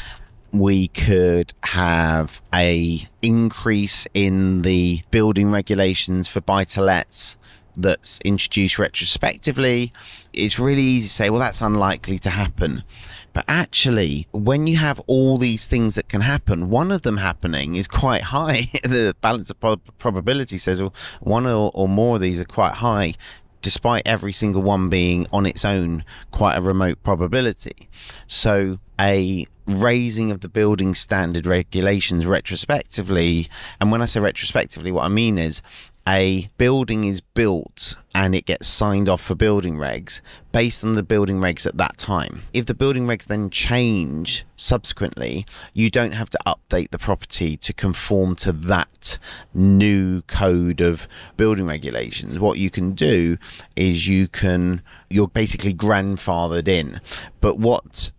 We 0.52 0.88
could 0.88 1.52
have 1.62 2.42
a 2.52 3.08
increase 3.22 4.08
in 4.14 4.62
the 4.62 5.02
building 5.12 5.52
regulations 5.52 6.26
for 6.26 6.40
buy 6.40 6.64
to 6.64 6.82
lets 6.82 7.36
that's 7.76 8.20
introduced 8.24 8.78
retrospectively. 8.78 9.92
It's 10.32 10.58
really 10.58 10.82
easy 10.82 11.08
to 11.08 11.12
say, 11.12 11.30
well, 11.30 11.40
that's 11.40 11.60
unlikely 11.60 12.18
to 12.20 12.30
happen. 12.30 12.84
But 13.32 13.44
actually, 13.46 14.26
when 14.32 14.66
you 14.66 14.76
have 14.78 15.00
all 15.06 15.38
these 15.38 15.66
things 15.66 15.94
that 15.94 16.08
can 16.08 16.20
happen, 16.22 16.68
one 16.68 16.90
of 16.90 17.02
them 17.02 17.18
happening 17.18 17.76
is 17.76 17.86
quite 17.86 18.22
high. 18.22 18.62
the 18.82 19.14
balance 19.20 19.50
of 19.50 19.60
prob- 19.60 19.98
probability 19.98 20.58
says 20.58 20.80
well, 20.80 20.94
one 21.20 21.46
or, 21.46 21.70
or 21.74 21.88
more 21.88 22.16
of 22.16 22.22
these 22.22 22.40
are 22.40 22.44
quite 22.44 22.74
high 22.74 23.14
despite 23.62 24.02
every 24.06 24.32
single 24.32 24.62
one 24.62 24.88
being 24.88 25.26
on 25.32 25.46
its 25.46 25.64
own 25.64 26.04
quite 26.30 26.56
a 26.56 26.62
remote 26.62 27.02
probability. 27.02 27.88
So, 28.26 28.78
a 28.98 29.46
raising 29.68 30.30
of 30.30 30.40
the 30.40 30.48
building 30.48 30.94
standard 30.94 31.46
regulations 31.46 32.26
retrospectively, 32.26 33.48
and 33.80 33.92
when 33.92 34.02
I 34.02 34.06
say 34.06 34.20
retrospectively, 34.20 34.92
what 34.92 35.04
I 35.04 35.08
mean 35.08 35.38
is 35.38 35.62
a 36.08 36.48
building 36.58 37.04
is 37.04 37.20
built 37.20 37.96
and 38.14 38.34
it 38.34 38.46
gets 38.46 38.66
signed 38.66 39.08
off 39.08 39.20
for 39.20 39.34
building 39.34 39.76
regs 39.76 40.20
based 40.52 40.84
on 40.84 40.94
the 40.94 41.02
building 41.02 41.40
regs 41.40 41.66
at 41.66 41.76
that 41.76 41.96
time. 41.96 42.42
If 42.52 42.66
the 42.66 42.74
building 42.74 43.06
regs 43.06 43.26
then 43.26 43.50
change 43.50 44.44
subsequently, 44.56 45.46
you 45.72 45.90
don't 45.90 46.12
have 46.12 46.30
to 46.30 46.38
update 46.46 46.90
the 46.90 46.98
property 46.98 47.56
to 47.58 47.72
conform 47.72 48.34
to 48.36 48.52
that 48.52 49.18
new 49.54 50.22
code 50.22 50.80
of 50.80 51.06
building 51.36 51.66
regulations. 51.66 52.38
What 52.38 52.58
you 52.58 52.70
can 52.70 52.92
do 52.92 53.36
is 53.76 54.08
you 54.08 54.26
can, 54.26 54.82
you're 55.08 55.28
basically 55.28 55.74
grandfathered 55.74 56.68
in. 56.68 57.00
But 57.40 57.58
what 57.58 58.12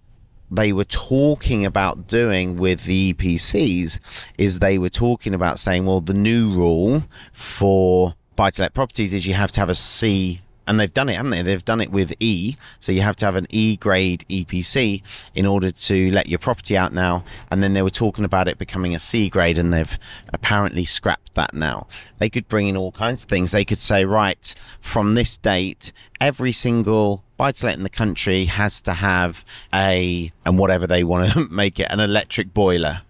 they 0.52 0.74
were 0.74 0.84
talking 0.84 1.66
about 1.66 2.08
doing 2.08 2.58
with 2.58 2.84
the 2.84 3.14
EPCs 3.14 4.00
is 4.38 4.60
they 4.60 4.78
were 4.78 4.90
talking 4.90 5.34
about 5.34 5.58
saying, 5.58 5.86
well, 5.86 6.02
the 6.02 6.14
new 6.14 6.50
rule 6.52 7.04
for 7.32 8.16
buy 8.36 8.50
to 8.50 8.62
let 8.62 8.74
properties 8.74 9.14
is 9.14 9.26
you 9.26 9.34
have 9.34 9.52
to 9.52 9.60
have 9.60 9.70
a 9.70 9.76
C 9.76 10.42
and 10.68 10.80
they've 10.80 10.94
done 10.94 11.10
it, 11.10 11.16
haven't 11.16 11.32
they? 11.32 11.42
They've 11.42 11.66
done 11.66 11.82
it 11.82 11.92
with 11.92 12.14
E. 12.20 12.56
So 12.80 12.92
you 12.92 13.02
have 13.02 13.16
to 13.18 13.26
have 13.26 13.36
an 13.36 13.48
E 13.50 13.76
grade 13.78 14.24
EPC 14.30 15.02
in 15.34 15.46
order 15.46 15.72
to 15.72 16.12
let 16.12 16.30
your 16.30 16.40
property 16.40 16.78
out 16.78 16.94
now. 16.94 17.24
And 17.50 17.64
then 17.64 17.74
they 17.74 17.82
were 17.82 17.90
talking 17.90 18.24
about 18.24 18.48
it 18.48 18.58
becoming 18.58 18.94
a 18.94 19.00
C 19.00 19.28
grade, 19.28 19.58
and 19.58 19.74
they've 19.74 19.98
apparently 20.32 20.86
scrapped 20.86 21.34
that 21.34 21.54
now. 21.54 21.88
They 22.20 22.30
could 22.30 22.48
bring 22.48 22.68
in 22.68 22.78
all 22.78 22.92
kinds 22.92 23.24
of 23.24 23.30
things. 23.30 23.52
They 23.52 23.66
could 23.66 23.80
say, 23.80 24.06
right, 24.06 24.54
from 24.80 25.14
this 25.14 25.36
date, 25.36 25.92
every 26.22 26.52
single 26.52 27.24
buy 27.42 27.52
to 27.52 27.66
let 27.66 27.76
in 27.76 27.82
the 27.82 27.90
country 27.90 28.46
has 28.46 28.80
to 28.82 28.94
have 28.94 29.44
a, 29.74 30.32
and 30.46 30.60
whatever 30.60 30.86
they 30.86 31.04
want 31.04 31.32
to 31.32 31.40
make 31.50 31.80
it, 31.80 31.88
an 31.90 32.00
electric 32.00 32.54
boiler 32.54 33.02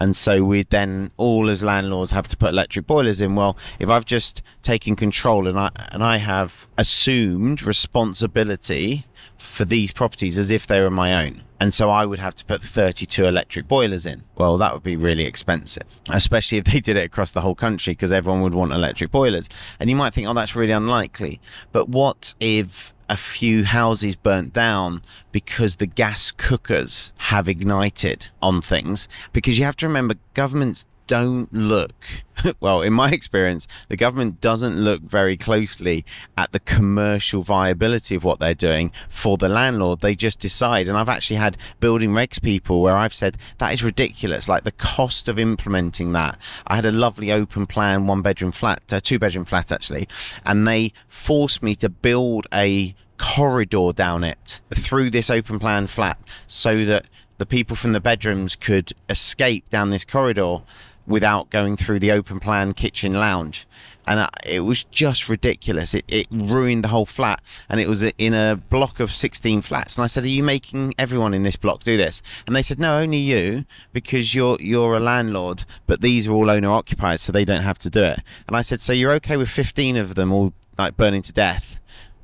and 0.00 0.14
so 0.16 0.42
we 0.44 0.62
then 0.62 1.10
all 1.16 1.50
as 1.50 1.64
landlords 1.64 2.12
have 2.12 2.26
to 2.26 2.36
put 2.36 2.50
electric 2.50 2.86
boilers 2.86 3.20
in 3.20 3.34
well 3.34 3.56
if 3.78 3.88
i've 3.90 4.04
just 4.04 4.40
taken 4.62 4.96
control 4.96 5.46
and 5.46 5.58
i 5.58 5.70
and 5.90 6.02
i 6.02 6.16
have 6.16 6.66
assumed 6.78 7.62
responsibility 7.62 9.04
for 9.36 9.64
these 9.64 9.92
properties 9.92 10.38
as 10.38 10.50
if 10.50 10.66
they 10.66 10.80
were 10.80 10.90
my 10.90 11.26
own 11.26 11.42
and 11.62 11.72
so 11.72 11.90
I 11.90 12.06
would 12.06 12.18
have 12.18 12.34
to 12.34 12.44
put 12.44 12.60
32 12.60 13.24
electric 13.24 13.68
boilers 13.68 14.04
in. 14.04 14.24
Well, 14.34 14.56
that 14.56 14.72
would 14.74 14.82
be 14.82 14.96
really 14.96 15.26
expensive, 15.26 15.84
especially 16.10 16.58
if 16.58 16.64
they 16.64 16.80
did 16.80 16.96
it 16.96 17.04
across 17.04 17.30
the 17.30 17.40
whole 17.40 17.54
country 17.54 17.92
because 17.92 18.10
everyone 18.10 18.42
would 18.42 18.52
want 18.52 18.72
electric 18.72 19.12
boilers. 19.12 19.48
And 19.78 19.88
you 19.88 19.94
might 19.94 20.12
think, 20.12 20.26
oh, 20.26 20.34
that's 20.34 20.56
really 20.56 20.72
unlikely. 20.72 21.40
But 21.70 21.88
what 21.88 22.34
if 22.40 22.92
a 23.12 23.16
few 23.16 23.62
houses 23.64 24.16
burnt 24.16 24.54
down 24.54 25.02
because 25.32 25.76
the 25.76 25.86
gas 25.86 26.30
cookers 26.30 27.12
have 27.28 27.46
ignited 27.46 28.28
on 28.40 28.62
things. 28.62 29.06
Because 29.34 29.58
you 29.58 29.66
have 29.66 29.76
to 29.76 29.86
remember, 29.86 30.14
governments 30.32 30.86
don't 31.06 31.52
look, 31.52 32.24
well, 32.60 32.80
in 32.80 32.94
my 32.94 33.10
experience, 33.12 33.68
the 33.90 33.98
government 33.98 34.40
doesn't 34.40 34.76
look 34.76 35.02
very 35.02 35.36
closely 35.36 36.06
at 36.38 36.52
the 36.52 36.60
commercial 36.60 37.42
viability 37.42 38.14
of 38.14 38.24
what 38.24 38.40
they're 38.40 38.54
doing 38.54 38.90
for 39.10 39.36
the 39.36 39.48
landlord. 39.48 40.00
They 40.00 40.14
just 40.14 40.38
decide. 40.38 40.88
And 40.88 40.96
I've 40.96 41.10
actually 41.10 41.36
had 41.36 41.58
building 41.80 42.12
regs 42.12 42.40
people 42.40 42.80
where 42.80 42.96
I've 42.96 43.12
said, 43.12 43.36
that 43.58 43.74
is 43.74 43.84
ridiculous. 43.84 44.48
Like 44.48 44.64
the 44.64 44.72
cost 44.72 45.28
of 45.28 45.38
implementing 45.38 46.12
that. 46.12 46.38
I 46.66 46.76
had 46.76 46.86
a 46.86 46.92
lovely 46.92 47.30
open 47.30 47.66
plan, 47.66 48.06
one 48.06 48.22
bedroom 48.22 48.52
flat, 48.52 48.82
uh, 48.90 49.00
two 49.00 49.18
bedroom 49.18 49.44
flat 49.44 49.70
actually, 49.70 50.08
and 50.46 50.66
they 50.66 50.94
forced 51.08 51.62
me 51.62 51.74
to 51.74 51.90
build 51.90 52.46
a 52.54 52.94
corridor 53.22 53.92
down 53.92 54.24
it 54.24 54.60
through 54.74 55.08
this 55.08 55.30
open 55.30 55.58
plan 55.58 55.86
flat 55.86 56.18
so 56.48 56.84
that 56.84 57.06
the 57.38 57.46
people 57.46 57.76
from 57.76 57.92
the 57.92 58.00
bedrooms 58.00 58.56
could 58.56 58.92
escape 59.08 59.70
down 59.70 59.90
this 59.90 60.04
corridor 60.04 60.58
without 61.06 61.48
going 61.48 61.76
through 61.76 62.00
the 62.00 62.10
open 62.10 62.40
plan 62.40 62.72
kitchen 62.72 63.14
lounge. 63.14 63.66
And 64.06 64.18
uh, 64.18 64.28
it 64.44 64.60
was 64.60 64.82
just 64.84 65.28
ridiculous. 65.28 65.94
It, 65.94 66.04
it 66.08 66.26
ruined 66.30 66.82
the 66.82 66.88
whole 66.88 67.06
flat. 67.06 67.40
And 67.68 67.80
it 67.80 67.88
was 67.88 68.02
in 68.02 68.34
a 68.34 68.56
block 68.56 68.98
of 68.98 69.14
16 69.14 69.62
flats. 69.62 69.96
And 69.96 70.02
I 70.02 70.08
said, 70.08 70.24
Are 70.24 70.28
you 70.28 70.42
making 70.42 70.94
everyone 70.98 71.34
in 71.34 71.44
this 71.44 71.54
block 71.54 71.84
do 71.84 71.96
this? 71.96 72.22
And 72.46 72.56
they 72.56 72.62
said, 72.62 72.80
No, 72.80 72.98
only 72.98 73.18
you, 73.18 73.64
because 73.92 74.34
you're 74.34 74.56
you're 74.60 74.96
a 74.96 75.00
landlord, 75.00 75.64
but 75.86 76.00
these 76.00 76.26
are 76.26 76.32
all 76.32 76.50
owner 76.50 76.70
occupied, 76.70 77.20
so 77.20 77.30
they 77.30 77.44
don't 77.44 77.62
have 77.62 77.78
to 77.78 77.90
do 77.90 78.02
it. 78.02 78.20
And 78.48 78.56
I 78.56 78.62
said, 78.62 78.80
So 78.80 78.92
you're 78.92 79.12
okay 79.12 79.36
with 79.36 79.48
15 79.48 79.96
of 79.96 80.16
them 80.16 80.32
all 80.32 80.52
like 80.78 80.96
burning 80.96 81.22
to 81.22 81.32
death? 81.32 81.78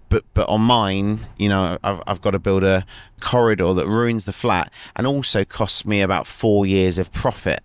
But 0.09 0.25
but 0.35 0.49
on 0.49 0.61
mine, 0.63 1.27
you 1.39 1.49
know, 1.49 1.79
I've, 1.83 2.03
I've 2.07 2.21
got 2.21 2.33
to 2.33 2.39
build 2.39 2.65
a 2.65 2.85
corridor 3.21 3.73
that 3.75 3.87
ruins 3.87 4.25
the 4.25 4.33
flat 4.33 4.73
and 4.97 5.07
also 5.07 5.45
costs 5.45 5.85
me 5.85 6.01
about 6.01 6.27
four 6.27 6.67
years 6.67 6.99
of 6.99 7.13
profit 7.13 7.63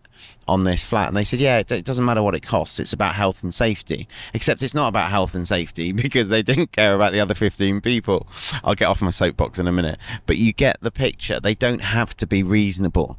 on 0.47 0.63
this 0.63 0.83
flat. 0.83 1.07
And 1.07 1.17
they 1.17 1.23
said 1.23 1.39
yeah 1.39 1.59
it, 1.59 1.85
doesn't 1.85 2.05
matter 2.05 2.21
what 2.21 2.35
it 2.35 2.41
costs 2.41 2.79
it's 2.79 2.93
about 2.93 3.15
health 3.15 3.43
and 3.43 3.53
safety. 3.53 4.07
Except 4.33 4.61
it's 4.61 4.73
not 4.73 4.87
about 4.87 5.09
health 5.09 5.35
and 5.35 5.47
safety 5.47 5.91
because 6.03 6.29
they 6.29 6.43
didn't 6.43 6.71
care 6.71 6.95
about 6.95 7.13
the 7.13 7.19
other 7.19 7.33
15 7.33 7.81
people. 7.81 8.27
I'll 8.63 8.75
get 8.75 8.87
off 8.87 9.01
my 9.01 9.11
soapbox 9.11 9.59
in 9.59 9.67
a 9.67 9.71
minute. 9.71 9.99
But 10.25 10.37
you 10.37 10.53
get 10.53 10.77
the 10.81 10.91
picture. 10.91 11.39
They 11.39 11.55
don't 11.55 11.81
have 11.81 12.15
to 12.17 12.27
be 12.27 12.43
reasonable. 12.43 13.17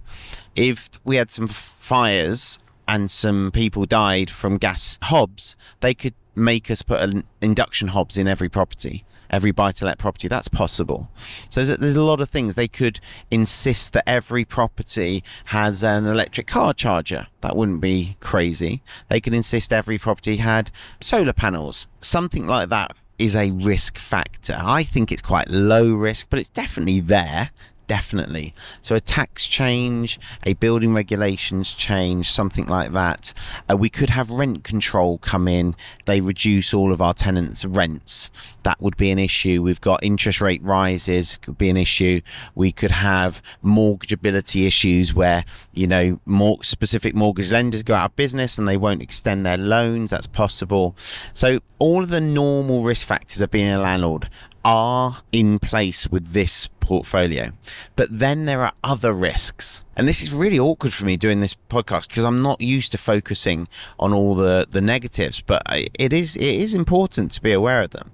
If 0.55 0.91
we 1.05 1.17
had 1.17 1.31
some 1.31 1.49
fires 1.49 2.59
and 2.87 3.11
some 3.11 3.51
people 3.51 3.87
died 3.87 4.31
from 4.31 4.59
gas 4.59 4.99
hobs 5.03 5.57
they 5.81 5.95
could 5.95 6.15
make 6.35 6.71
us 6.71 6.83
put 6.83 7.01
an 7.01 7.25
induction 7.41 7.89
hobs 7.89 8.19
in 8.19 8.29
every 8.29 8.49
property 8.49 9.05
every 9.31 9.51
buy 9.51 9.73
to 9.73 9.85
let 9.85 9.99
property. 9.99 10.29
That's 10.29 10.49
possible. 10.49 11.09
So 11.49 11.63
there's, 11.63 11.79
there's, 11.79 11.97
a 11.97 12.05
lot 12.05 12.21
of 12.21 12.31
things. 12.31 12.55
They 12.55 12.69
could 12.69 13.01
insist 13.31 13.93
that 13.93 14.09
every 14.09 14.45
property 14.45 15.23
has 15.47 15.83
an 15.83 16.07
electric 16.07 16.47
car 16.47 16.75
charger. 16.75 17.27
That 17.41 17.57
wouldn't 17.57 17.81
be 17.81 18.17
crazy. 18.21 18.83
They 19.09 19.21
could 19.21 19.35
insist 19.35 19.73
every 19.73 19.99
property 19.99 20.37
had 20.37 20.71
solar 21.01 21.33
panels. 21.33 21.87
Something 22.01 22.47
like 22.47 22.69
that 22.71 22.97
is 23.19 23.37
a 23.37 23.53
risk 23.53 23.99
factor. 23.99 24.57
I 24.59 24.83
think 24.83 25.13
it's 25.13 25.23
quite 25.23 25.49
low 25.49 25.93
risk, 25.95 26.27
but 26.31 26.39
it's 26.39 26.49
definitely 26.49 27.01
there 27.01 27.51
definitely. 27.87 28.55
So 28.81 28.95
a 28.95 29.01
tax 29.01 29.47
change, 29.47 30.19
a 30.45 30.55
building 30.55 30.95
regulations 30.95 31.75
change, 31.75 32.31
something 32.31 32.67
like 32.67 32.93
that. 32.93 33.33
Uh, 33.71 33.77
we 33.77 33.89
could 33.89 34.11
have 34.11 34.31
rent 34.31 34.65
control 34.65 35.19
come 35.19 35.49
in. 35.49 35.77
They 36.05 36.21
reduce 36.21 36.73
all 36.73 36.93
of 36.93 37.01
our 37.01 37.15
tenants' 37.15 37.65
rents. 37.65 38.31
That 38.63 38.81
would 38.81 38.97
be 38.97 39.11
an 39.11 39.19
issue. 39.19 39.63
We've 39.63 39.81
got 39.81 40.03
interest 40.03 40.41
rate 40.41 40.63
rises, 40.63 41.37
could 41.39 41.59
be 41.59 41.71
an 41.71 41.77
issue. 41.77 42.21
We 42.55 42.73
could 42.73 42.91
have 42.91 43.43
mortgageability 43.65 44.67
issues 44.67 45.15
where, 45.15 45.45
you 45.73 45.87
know, 45.87 46.21
more 46.25 46.63
specific 46.65 47.15
mortgage 47.15 47.51
lenders 47.51 47.83
go 47.83 47.95
out 47.95 48.11
of 48.11 48.17
business 48.17 48.59
and 48.59 48.67
they 48.67 48.77
won't 48.77 49.03
extend 49.03 49.45
their 49.45 49.59
loans. 49.59 50.11
That's 50.11 50.27
possible. 50.27 50.97
So 51.33 51.61
all 51.79 52.03
of 52.03 52.11
the 52.11 52.21
normal 52.21 52.83
risk 52.83 53.07
factors 53.07 53.41
of 53.41 53.51
being 53.51 53.69
a 53.69 53.79
landlord 53.79 54.29
are 54.65 55.19
in 55.33 55.59
place 55.59 56.09
with 56.09 56.33
this 56.33 56.69
portfolio. 56.85 57.51
But 57.97 58.19
then 58.19 58.45
there 58.45 58.63
are 58.63 58.73
other 58.83 59.13
risks. 59.13 59.83
And 59.97 60.09
this 60.09 60.23
is 60.23 60.33
really 60.33 60.59
awkward 60.59 60.93
for 60.93 61.05
me 61.05 61.17
doing 61.17 61.41
this 61.41 61.57
podcast 61.71 62.09
because 62.09 62.25
I'm 62.25 62.43
not 62.43 62.61
used 62.61 62.93
to 62.93 62.99
focusing 62.99 63.69
on 63.99 64.13
all 64.13 64.35
the, 64.35 64.67
the 64.69 64.81
negatives, 64.81 65.41
but 65.41 65.63
it 65.69 66.13
is 66.13 66.37
it 66.37 66.43
is 66.43 66.75
important 66.75 67.31
to 67.33 67.41
be 67.41 67.53
aware 67.53 67.81
of 67.83 67.91
them. 67.91 68.11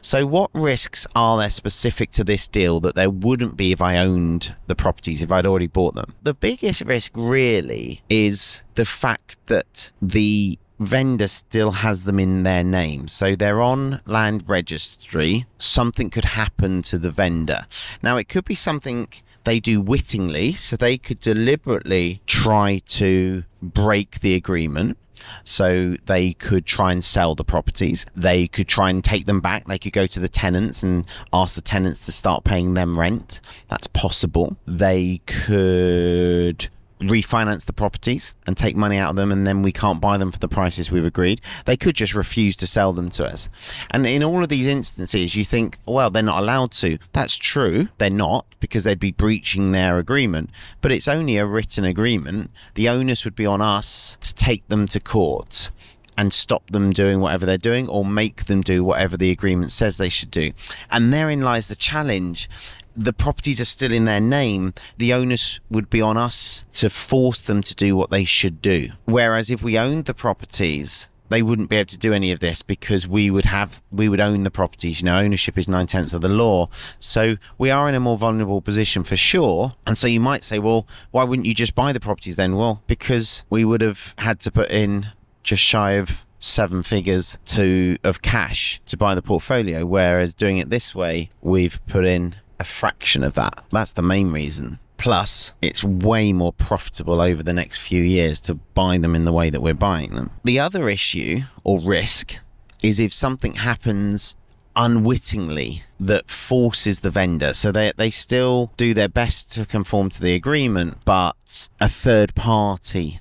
So 0.00 0.26
what 0.26 0.50
risks 0.54 1.06
are 1.16 1.38
there 1.38 1.50
specific 1.50 2.10
to 2.12 2.24
this 2.24 2.46
deal 2.46 2.80
that 2.80 2.94
there 2.94 3.10
wouldn't 3.10 3.56
be 3.56 3.72
if 3.72 3.82
I 3.82 3.98
owned 3.98 4.54
the 4.68 4.76
properties 4.76 5.22
if 5.22 5.32
I'd 5.32 5.46
already 5.46 5.66
bought 5.66 5.94
them? 5.96 6.14
The 6.22 6.34
biggest 6.34 6.82
risk 6.82 7.12
really 7.14 8.02
is 8.08 8.62
the 8.74 8.84
fact 8.84 9.44
that 9.46 9.90
the 10.00 10.58
vendor 10.78 11.28
still 11.28 11.70
has 11.70 12.04
them 12.04 12.18
in 12.18 12.42
their 12.42 12.64
name. 12.64 13.08
So 13.08 13.34
they're 13.34 13.62
on 13.62 14.00
land 14.06 14.44
registry. 14.46 15.46
Something 15.58 16.10
could 16.10 16.24
happen 16.24 16.82
to 16.82 16.98
the 16.98 17.10
vendor. 17.10 17.66
Now, 18.02 18.16
it 18.16 18.28
could 18.28 18.44
be 18.44 18.54
something 18.54 19.08
they 19.44 19.60
do 19.60 19.80
wittingly, 19.80 20.52
so 20.54 20.76
they 20.76 20.96
could 20.96 21.20
deliberately 21.20 22.22
try 22.26 22.80
to 22.86 23.44
break 23.62 24.20
the 24.20 24.34
agreement. 24.34 24.98
So 25.42 25.96
they 26.04 26.34
could 26.34 26.66
try 26.66 26.92
and 26.92 27.02
sell 27.02 27.34
the 27.34 27.44
properties. 27.44 28.04
They 28.14 28.46
could 28.46 28.68
try 28.68 28.90
and 28.90 29.02
take 29.02 29.24
them 29.24 29.40
back. 29.40 29.64
They 29.64 29.78
could 29.78 29.92
go 29.92 30.06
to 30.06 30.20
the 30.20 30.28
tenants 30.28 30.82
and 30.82 31.06
ask 31.32 31.54
the 31.54 31.62
tenants 31.62 32.04
to 32.06 32.12
start 32.12 32.44
paying 32.44 32.74
them 32.74 32.98
rent. 32.98 33.40
That's 33.68 33.86
possible. 33.86 34.56
They 34.66 35.20
could 35.26 36.68
refinance 37.08 37.66
the 37.66 37.72
properties 37.72 38.34
and 38.46 38.56
take 38.56 38.76
money 38.76 38.98
out 38.98 39.10
of 39.10 39.16
them 39.16 39.32
and 39.32 39.46
then 39.46 39.62
we 39.62 39.72
can't 39.72 40.00
buy 40.00 40.16
them 40.18 40.30
for 40.30 40.38
the 40.38 40.48
prices 40.48 40.90
we've 40.90 41.04
agreed. 41.04 41.40
They 41.64 41.76
could 41.76 41.96
just 41.96 42.14
refuse 42.14 42.56
to 42.56 42.66
sell 42.66 42.92
them 42.92 43.08
to 43.10 43.24
us. 43.26 43.48
And 43.90 44.06
in 44.06 44.22
all 44.22 44.42
of 44.42 44.48
these 44.48 44.68
instances, 44.68 45.34
you 45.34 45.44
think, 45.44 45.78
well, 45.86 46.10
they're 46.10 46.22
not 46.22 46.42
allowed 46.42 46.72
to. 46.72 46.98
That's 47.12 47.36
true. 47.36 47.88
They're 47.98 48.10
not 48.10 48.46
because 48.60 48.84
they'd 48.84 48.98
be 48.98 49.12
breaching 49.12 49.72
their 49.72 49.98
agreement. 49.98 50.50
But 50.80 50.92
it's 50.92 51.08
only 51.08 51.36
a 51.36 51.46
written 51.46 51.84
agreement. 51.84 52.50
The 52.74 52.88
onus 52.88 53.24
would 53.24 53.36
be 53.36 53.46
on 53.46 53.60
us 53.60 54.16
to 54.20 54.34
take 54.34 54.66
them 54.68 54.86
to 54.88 55.00
court 55.00 55.70
and 56.16 56.32
stop 56.32 56.70
them 56.70 56.92
doing 56.92 57.20
whatever 57.20 57.44
they're 57.44 57.56
doing 57.58 57.88
or 57.88 58.04
make 58.04 58.44
them 58.44 58.60
do 58.60 58.84
whatever 58.84 59.16
the 59.16 59.30
agreement 59.30 59.72
says 59.72 59.96
they 59.96 60.08
should 60.08 60.30
do. 60.30 60.52
And 60.90 61.12
therein 61.12 61.40
lies 61.40 61.68
the 61.68 61.76
challenge 61.76 62.48
the 62.96 63.12
properties 63.12 63.60
are 63.60 63.64
still 63.64 63.92
in 63.92 64.04
their 64.04 64.20
name, 64.20 64.74
the 64.96 65.12
onus 65.12 65.60
would 65.70 65.90
be 65.90 66.00
on 66.00 66.16
us 66.16 66.64
to 66.74 66.90
force 66.90 67.40
them 67.40 67.62
to 67.62 67.74
do 67.74 67.96
what 67.96 68.10
they 68.10 68.24
should 68.24 68.62
do. 68.62 68.90
Whereas 69.04 69.50
if 69.50 69.62
we 69.62 69.78
owned 69.78 70.04
the 70.04 70.14
properties, 70.14 71.08
they 71.28 71.42
wouldn't 71.42 71.70
be 71.70 71.76
able 71.76 71.86
to 71.86 71.98
do 71.98 72.12
any 72.12 72.30
of 72.32 72.40
this 72.40 72.62
because 72.62 73.08
we 73.08 73.30
would 73.30 73.46
have 73.46 73.82
we 73.90 74.08
would 74.08 74.20
own 74.20 74.44
the 74.44 74.50
properties. 74.50 75.00
You 75.00 75.06
know 75.06 75.18
ownership 75.18 75.58
is 75.58 75.68
nine 75.68 75.86
tenths 75.86 76.12
of 76.12 76.20
the 76.20 76.28
law. 76.28 76.68
So 76.98 77.36
we 77.58 77.70
are 77.70 77.88
in 77.88 77.94
a 77.94 78.00
more 78.00 78.16
vulnerable 78.16 78.60
position 78.60 79.02
for 79.02 79.16
sure. 79.16 79.72
And 79.86 79.96
so 79.96 80.06
you 80.06 80.20
might 80.20 80.44
say 80.44 80.58
well 80.58 80.86
why 81.10 81.24
wouldn't 81.24 81.46
you 81.46 81.54
just 81.54 81.74
buy 81.74 81.92
the 81.92 82.00
properties 82.00 82.36
then? 82.36 82.56
Well 82.56 82.82
because 82.86 83.42
we 83.50 83.64
would 83.64 83.80
have 83.80 84.14
had 84.18 84.40
to 84.40 84.52
put 84.52 84.70
in 84.70 85.08
just 85.42 85.62
shy 85.62 85.92
of 85.92 86.24
seven 86.38 86.82
figures 86.82 87.38
to 87.46 87.96
of 88.04 88.20
cash 88.20 88.80
to 88.86 88.96
buy 88.96 89.14
the 89.14 89.22
portfolio. 89.22 89.86
Whereas 89.86 90.34
doing 90.34 90.58
it 90.58 90.70
this 90.70 90.94
way 90.94 91.30
we've 91.40 91.80
put 91.86 92.04
in 92.04 92.36
a 92.58 92.64
fraction 92.64 93.24
of 93.24 93.34
that. 93.34 93.64
That's 93.70 93.92
the 93.92 94.02
main 94.02 94.32
reason. 94.32 94.78
Plus, 94.96 95.52
it's 95.60 95.84
way 95.84 96.32
more 96.32 96.52
profitable 96.52 97.20
over 97.20 97.42
the 97.42 97.52
next 97.52 97.78
few 97.78 98.02
years 98.02 98.40
to 98.40 98.54
buy 98.54 98.96
them 98.98 99.14
in 99.14 99.24
the 99.24 99.32
way 99.32 99.50
that 99.50 99.60
we're 99.60 99.74
buying 99.74 100.14
them. 100.14 100.30
The 100.44 100.58
other 100.58 100.88
issue 100.88 101.40
or 101.62 101.80
risk 101.80 102.38
is 102.82 103.00
if 103.00 103.12
something 103.12 103.54
happens 103.54 104.36
unwittingly 104.76 105.82
that 106.00 106.30
forces 106.30 107.00
the 107.00 107.10
vendor. 107.10 107.52
So 107.54 107.70
they, 107.70 107.92
they 107.96 108.10
still 108.10 108.72
do 108.76 108.94
their 108.94 109.08
best 109.08 109.52
to 109.52 109.66
conform 109.66 110.10
to 110.10 110.20
the 110.20 110.34
agreement, 110.34 110.98
but 111.04 111.68
a 111.80 111.88
third 111.88 112.34
party 112.34 113.20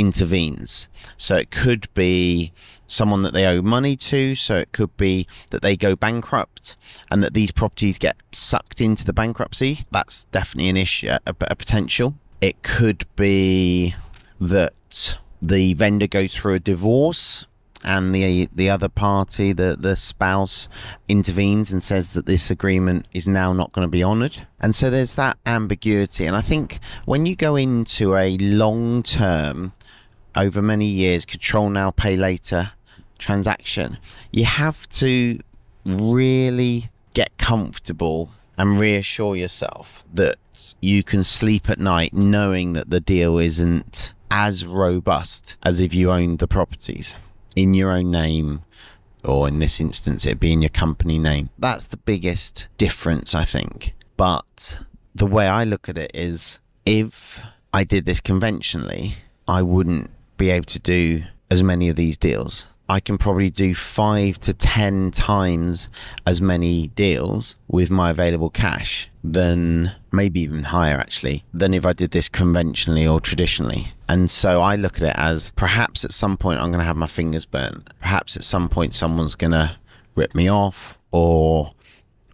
intervenes. 0.00 0.88
So 1.16 1.36
it 1.36 1.50
could 1.50 1.92
be 1.94 2.52
someone 2.88 3.22
that 3.22 3.32
they 3.32 3.46
owe 3.46 3.62
money 3.62 3.96
to. 3.96 4.34
So 4.34 4.56
it 4.56 4.72
could 4.72 4.96
be 4.96 5.26
that 5.50 5.62
they 5.62 5.76
go 5.76 5.94
bankrupt 5.94 6.76
and 7.10 7.22
that 7.22 7.34
these 7.34 7.52
properties 7.52 7.98
get 7.98 8.16
sucked 8.32 8.80
into 8.80 9.04
the 9.04 9.12
bankruptcy. 9.12 9.80
That's 9.90 10.24
definitely 10.24 10.70
an 10.70 10.76
issue, 10.76 11.08
a, 11.08 11.20
a 11.26 11.54
potential. 11.54 12.14
It 12.40 12.62
could 12.62 13.04
be 13.16 13.94
that 14.40 15.18
the 15.42 15.74
vendor 15.74 16.06
goes 16.06 16.34
through 16.34 16.54
a 16.54 16.60
divorce 16.60 17.46
and 17.82 18.14
the 18.14 18.48
the 18.54 18.68
other 18.68 18.88
party, 18.88 19.52
the 19.52 19.76
the 19.78 19.96
spouse, 19.96 20.68
intervenes 21.08 21.72
and 21.72 21.82
says 21.82 22.10
that 22.10 22.26
this 22.26 22.50
agreement 22.50 23.06
is 23.12 23.26
now 23.26 23.52
not 23.52 23.72
going 23.72 23.86
to 23.86 23.90
be 23.90 24.04
honoured. 24.04 24.46
And 24.60 24.74
so 24.74 24.90
there's 24.90 25.14
that 25.14 25.38
ambiguity. 25.46 26.26
And 26.26 26.36
I 26.36 26.42
think 26.42 26.78
when 27.04 27.24
you 27.26 27.36
go 27.36 27.56
into 27.56 28.16
a 28.16 28.36
long 28.38 29.02
term, 29.02 29.72
over 30.36 30.62
many 30.62 30.86
years, 30.86 31.24
control 31.24 31.70
now, 31.70 31.90
pay 31.90 32.16
later 32.16 32.72
transaction, 33.18 33.98
you 34.32 34.44
have 34.44 34.88
to 34.88 35.38
really 35.84 36.90
get 37.14 37.36
comfortable 37.38 38.30
and 38.56 38.78
reassure 38.78 39.36
yourself 39.36 40.04
that 40.12 40.36
you 40.80 41.02
can 41.02 41.24
sleep 41.24 41.68
at 41.70 41.78
night 41.78 42.12
knowing 42.12 42.74
that 42.74 42.90
the 42.90 43.00
deal 43.00 43.38
isn't 43.38 44.12
as 44.30 44.64
robust 44.64 45.56
as 45.62 45.80
if 45.80 45.94
you 45.94 46.10
owned 46.10 46.38
the 46.38 46.46
properties 46.46 47.16
in 47.56 47.74
your 47.74 47.90
own 47.90 48.10
name 48.10 48.62
or 49.24 49.48
in 49.48 49.58
this 49.58 49.80
instance 49.80 50.24
it 50.24 50.38
being 50.38 50.62
your 50.62 50.68
company 50.68 51.18
name. 51.18 51.50
That's 51.58 51.84
the 51.84 51.96
biggest 51.96 52.68
difference 52.78 53.34
i 53.34 53.44
think. 53.44 53.94
But 54.16 54.80
the 55.14 55.26
way 55.26 55.48
i 55.48 55.64
look 55.64 55.88
at 55.88 55.98
it 55.98 56.10
is 56.14 56.58
if 56.86 57.42
i 57.74 57.82
did 57.84 58.06
this 58.06 58.20
conventionally 58.20 59.14
i 59.48 59.60
wouldn't 59.60 60.10
be 60.40 60.50
able 60.50 60.64
to 60.66 60.80
do 60.80 61.22
as 61.50 61.62
many 61.62 61.88
of 61.88 61.96
these 61.96 62.16
deals 62.16 62.66
I 62.90 62.98
can 62.98 63.18
probably 63.18 63.50
do 63.50 63.72
five 63.72 64.40
to 64.40 64.52
10 64.52 65.12
times 65.12 65.88
as 66.26 66.42
many 66.42 66.88
deals 66.88 67.54
with 67.68 67.88
my 67.88 68.10
available 68.10 68.50
cash 68.50 69.08
than 69.22 69.92
maybe 70.10 70.40
even 70.40 70.64
higher 70.64 70.98
actually 70.98 71.44
than 71.54 71.72
if 71.72 71.86
I 71.86 71.92
did 71.92 72.10
this 72.10 72.28
conventionally 72.28 73.06
or 73.06 73.20
traditionally. 73.20 73.92
And 74.08 74.28
so 74.28 74.60
I 74.60 74.74
look 74.74 74.96
at 74.96 75.04
it 75.04 75.14
as 75.14 75.52
perhaps 75.52 76.04
at 76.04 76.12
some 76.12 76.36
point 76.36 76.58
I'm 76.58 76.72
going 76.72 76.80
to 76.80 76.84
have 76.84 76.96
my 76.96 77.06
fingers 77.06 77.44
burnt. 77.44 77.88
Perhaps 78.00 78.36
at 78.36 78.42
some 78.42 78.68
point 78.68 78.92
someone's 78.92 79.36
going 79.36 79.52
to 79.52 79.76
rip 80.16 80.34
me 80.34 80.50
off 80.50 80.98
or 81.12 81.72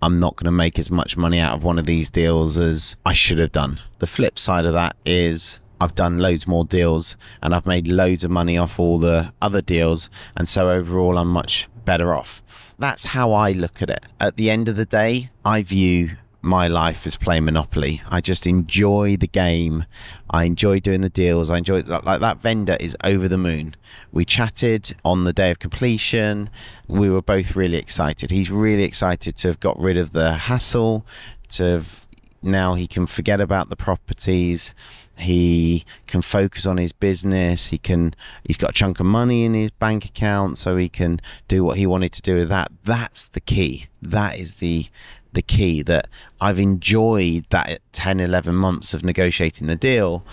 I'm 0.00 0.18
not 0.18 0.36
going 0.36 0.46
to 0.46 0.52
make 0.52 0.78
as 0.78 0.90
much 0.90 1.18
money 1.18 1.38
out 1.38 1.54
of 1.54 1.64
one 1.64 1.78
of 1.78 1.84
these 1.84 2.08
deals 2.08 2.56
as 2.56 2.96
I 3.04 3.12
should 3.12 3.40
have 3.40 3.52
done. 3.52 3.78
The 3.98 4.06
flip 4.06 4.38
side 4.38 4.64
of 4.64 4.72
that 4.72 4.96
is 5.04 5.60
I've 5.80 5.94
done 5.94 6.18
loads 6.18 6.46
more 6.46 6.64
deals 6.64 7.16
and 7.42 7.54
I've 7.54 7.66
made 7.66 7.88
loads 7.88 8.24
of 8.24 8.30
money 8.30 8.56
off 8.56 8.78
all 8.78 8.98
the 8.98 9.32
other 9.42 9.60
deals. 9.60 10.08
And 10.36 10.48
so 10.48 10.70
overall, 10.70 11.18
I'm 11.18 11.28
much 11.28 11.68
better 11.84 12.14
off. 12.14 12.42
That's 12.78 13.06
how 13.06 13.32
I 13.32 13.52
look 13.52 13.82
at 13.82 13.90
it. 13.90 14.04
At 14.20 14.36
the 14.36 14.50
end 14.50 14.68
of 14.68 14.76
the 14.76 14.84
day, 14.84 15.30
I 15.44 15.62
view 15.62 16.10
my 16.42 16.68
life 16.68 17.06
as 17.06 17.16
playing 17.16 17.44
Monopoly. 17.44 18.00
I 18.08 18.20
just 18.20 18.46
enjoy 18.46 19.16
the 19.16 19.26
game. 19.26 19.84
I 20.30 20.44
enjoy 20.44 20.80
doing 20.80 21.00
the 21.00 21.10
deals. 21.10 21.50
I 21.50 21.58
enjoy 21.58 21.82
like 21.82 22.20
that 22.20 22.40
vendor 22.40 22.76
is 22.78 22.96
over 23.02 23.28
the 23.28 23.38
moon. 23.38 23.74
We 24.12 24.24
chatted 24.24 24.94
on 25.04 25.24
the 25.24 25.32
day 25.32 25.50
of 25.50 25.58
completion. 25.58 26.48
We 26.86 27.10
were 27.10 27.22
both 27.22 27.56
really 27.56 27.78
excited. 27.78 28.30
He's 28.30 28.50
really 28.50 28.84
excited 28.84 29.36
to 29.38 29.48
have 29.48 29.60
got 29.60 29.78
rid 29.78 29.98
of 29.98 30.12
the 30.12 30.34
hassle, 30.34 31.04
to 31.50 31.64
have 31.64 32.05
now 32.46 32.74
he 32.74 32.86
can 32.86 33.06
forget 33.06 33.40
about 33.40 33.68
the 33.68 33.76
properties. 33.76 34.74
He 35.18 35.84
can 36.06 36.22
focus 36.22 36.66
on 36.66 36.76
his 36.76 36.92
business. 36.92 37.68
He 37.68 37.78
can 37.78 38.14
he's 38.44 38.56
got 38.56 38.70
a 38.70 38.74
chunk 38.74 39.00
of 39.00 39.06
money 39.06 39.44
in 39.44 39.54
his 39.54 39.70
bank 39.70 40.04
account 40.04 40.58
so 40.58 40.76
he 40.76 40.88
can 40.88 41.20
do 41.48 41.64
what 41.64 41.78
he 41.78 41.86
wanted 41.86 42.12
to 42.12 42.22
do 42.22 42.36
with 42.36 42.48
that. 42.50 42.70
That's 42.84 43.26
the 43.26 43.40
key. 43.40 43.86
That 44.00 44.38
is 44.38 44.56
the 44.56 44.86
the 45.32 45.42
key 45.42 45.82
that 45.82 46.08
I've 46.40 46.58
enjoyed 46.58 47.44
that 47.50 47.80
10 47.92 48.20
11 48.20 48.54
months 48.54 48.94
of 48.94 49.04
negotiating 49.04 49.66
the 49.66 49.76
deal 49.76 50.24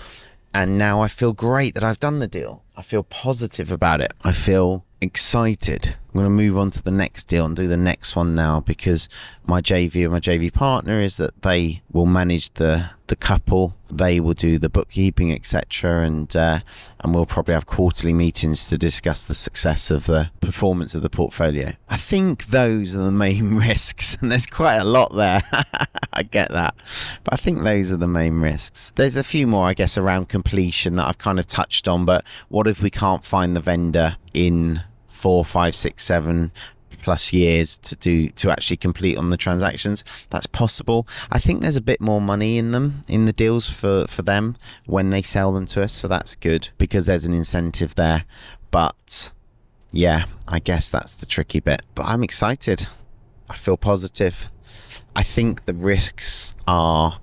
and 0.54 0.78
now 0.78 1.00
I 1.00 1.08
feel 1.08 1.32
great 1.32 1.74
that 1.74 1.82
I've 1.82 1.98
done 1.98 2.20
the 2.20 2.28
deal. 2.28 2.62
I 2.76 2.82
feel 2.82 3.02
positive 3.02 3.72
about 3.72 4.00
it. 4.00 4.12
I 4.22 4.30
feel 4.30 4.84
excited. 5.04 5.96
I'm 6.14 6.20
going 6.20 6.24
to 6.26 6.30
move 6.30 6.56
on 6.56 6.70
to 6.70 6.82
the 6.82 6.90
next 6.90 7.24
deal 7.24 7.44
and 7.44 7.56
do 7.56 7.66
the 7.66 7.76
next 7.76 8.14
one 8.14 8.34
now 8.34 8.60
because 8.60 9.08
my 9.46 9.60
JV 9.60 10.04
and 10.04 10.12
my 10.12 10.20
JV 10.20 10.52
partner 10.52 11.00
is 11.00 11.16
that 11.16 11.42
they 11.42 11.82
will 11.92 12.06
manage 12.06 12.54
the 12.54 12.90
the 13.08 13.16
couple. 13.16 13.74
They 13.90 14.18
will 14.20 14.32
do 14.32 14.58
the 14.58 14.68
bookkeeping, 14.68 15.32
etc., 15.32 16.06
and 16.06 16.34
uh, 16.36 16.60
and 17.00 17.14
we'll 17.14 17.26
probably 17.26 17.54
have 17.54 17.66
quarterly 17.66 18.14
meetings 18.14 18.68
to 18.68 18.78
discuss 18.78 19.24
the 19.24 19.34
success 19.34 19.90
of 19.90 20.06
the 20.06 20.30
performance 20.40 20.94
of 20.94 21.02
the 21.02 21.10
portfolio. 21.10 21.72
I 21.88 21.96
think 21.96 22.46
those 22.46 22.94
are 22.94 23.02
the 23.02 23.12
main 23.12 23.56
risks, 23.68 24.16
and 24.20 24.30
there's 24.30 24.46
quite 24.46 24.76
a 24.76 24.84
lot 24.84 25.14
there. 25.14 25.42
I 26.12 26.22
get 26.22 26.50
that, 26.50 26.76
but 27.24 27.34
I 27.34 27.36
think 27.36 27.62
those 27.62 27.92
are 27.92 27.96
the 27.96 28.06
main 28.06 28.40
risks. 28.40 28.92
There's 28.94 29.16
a 29.16 29.24
few 29.24 29.48
more, 29.48 29.66
I 29.66 29.74
guess, 29.74 29.98
around 29.98 30.28
completion 30.28 30.94
that 30.96 31.08
I've 31.08 31.18
kind 31.18 31.40
of 31.40 31.46
touched 31.46 31.88
on. 31.88 32.04
But 32.04 32.24
what 32.48 32.68
if 32.68 32.80
we 32.80 32.90
can't 32.90 33.24
find 33.24 33.56
the 33.56 33.60
vendor 33.60 34.16
in 34.32 34.82
four, 35.24 35.42
five, 35.42 35.74
six, 35.74 36.04
seven 36.04 36.52
plus 37.02 37.32
years 37.32 37.78
to 37.78 37.96
do 37.96 38.28
to 38.28 38.50
actually 38.50 38.76
complete 38.76 39.16
on 39.16 39.30
the 39.30 39.38
transactions. 39.38 40.04
That's 40.28 40.46
possible. 40.46 41.08
I 41.32 41.38
think 41.38 41.62
there's 41.62 41.78
a 41.78 41.88
bit 41.92 41.98
more 41.98 42.20
money 42.20 42.58
in 42.58 42.72
them 42.72 43.00
in 43.08 43.24
the 43.24 43.32
deals 43.32 43.66
for 43.66 44.06
for 44.06 44.20
them 44.20 44.56
when 44.84 45.08
they 45.08 45.22
sell 45.22 45.50
them 45.54 45.64
to 45.68 45.82
us 45.82 45.94
so 45.94 46.08
that's 46.08 46.36
good 46.36 46.68
because 46.76 47.06
there's 47.06 47.24
an 47.24 47.32
incentive 47.32 47.94
there. 47.94 48.26
But 48.70 49.32
yeah 49.92 50.24
i 50.48 50.58
guess 50.58 50.90
that's 50.90 51.14
the 51.14 51.24
tricky 51.24 51.60
bit. 51.60 51.80
But 51.94 52.04
i'm 52.04 52.22
excited. 52.22 52.86
I 53.48 53.54
feel 53.54 53.78
positive. 53.78 54.50
I 55.16 55.22
think 55.22 55.64
the 55.64 55.72
risks 55.72 56.54
are 56.66 57.18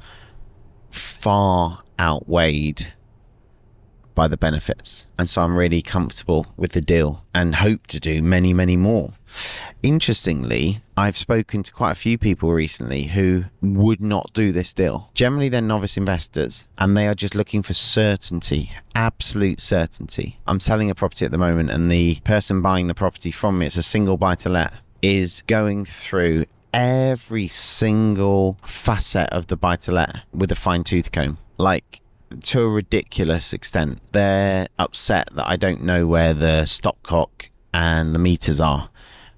far 0.90 1.84
outweighed 2.00 2.94
by 4.16 4.28
the 4.28 4.38
benefits. 4.38 5.08
And 5.18 5.30
so 5.30 5.42
I'm 5.42 5.56
really 5.56 5.82
comfortable 5.82 6.48
with 6.58 6.72
the 6.74 6.82
deal 6.82 7.26
and 7.34 7.56
hope 7.56 7.88
to 7.88 8.00
do 8.00 8.22
many, 8.22 8.54
many 8.54 8.78
more. 8.78 9.14
Interestingly, 9.84 10.82
I've 10.98 11.18
spoken 11.18 11.64
to 11.64 11.72
quite 11.72 11.92
a 11.92 11.96
few 11.96 12.18
people 12.18 12.52
recently 12.52 13.04
who 13.04 13.46
would 13.62 14.02
not 14.02 14.32
do 14.34 14.52
this 14.52 14.74
deal. 14.74 15.10
Generally, 15.14 15.50
they're 15.50 15.62
novice 15.62 15.98
investors 15.98 16.70
and 16.78 16.96
they 16.96 17.08
are 17.08 17.16
just 17.16 17.36
looking 17.36 17.64
for 17.64 17.74
certainty, 17.74 18.72
absolute 18.94 19.62
certainty. 19.62 20.40
I'm 20.48 20.60
selling 20.60 20.90
a 20.90 20.96
property 20.96 21.26
at 21.26 21.32
the 21.32 21.38
moment, 21.38 21.70
and 21.72 21.90
the 21.90 22.20
person 22.24 22.62
buying 22.62 22.88
the 22.88 22.94
property 22.94 23.32
from 23.32 23.60
me, 23.60 23.68
it's 23.68 23.78
a 23.78 23.84
single 23.84 24.18
buy 24.18 24.36
to 24.36 24.50
let, 24.50 24.74
is 25.02 25.42
going 25.48 25.86
through 25.86 26.46
every 26.74 27.48
single 27.48 28.58
facet 28.66 29.30
of 29.30 29.48
the 29.48 29.58
buy 29.58 29.76
to 29.76 29.92
let 29.92 30.18
with 30.34 30.52
a 30.52 30.56
fine 30.56 30.84
tooth 30.84 31.12
comb. 31.12 31.38
Like 31.58 32.01
to 32.44 32.62
a 32.62 32.68
ridiculous 32.68 33.54
extent. 33.54 34.00
They're 34.12 34.68
upset 34.80 35.30
that 35.34 35.48
I 35.48 35.56
don't 35.56 35.84
know 35.84 36.08
where 36.08 36.34
the 36.34 36.64
stopcock 36.66 37.50
and 37.74 38.14
the 38.14 38.20
meters 38.20 38.60
are. 38.60 38.90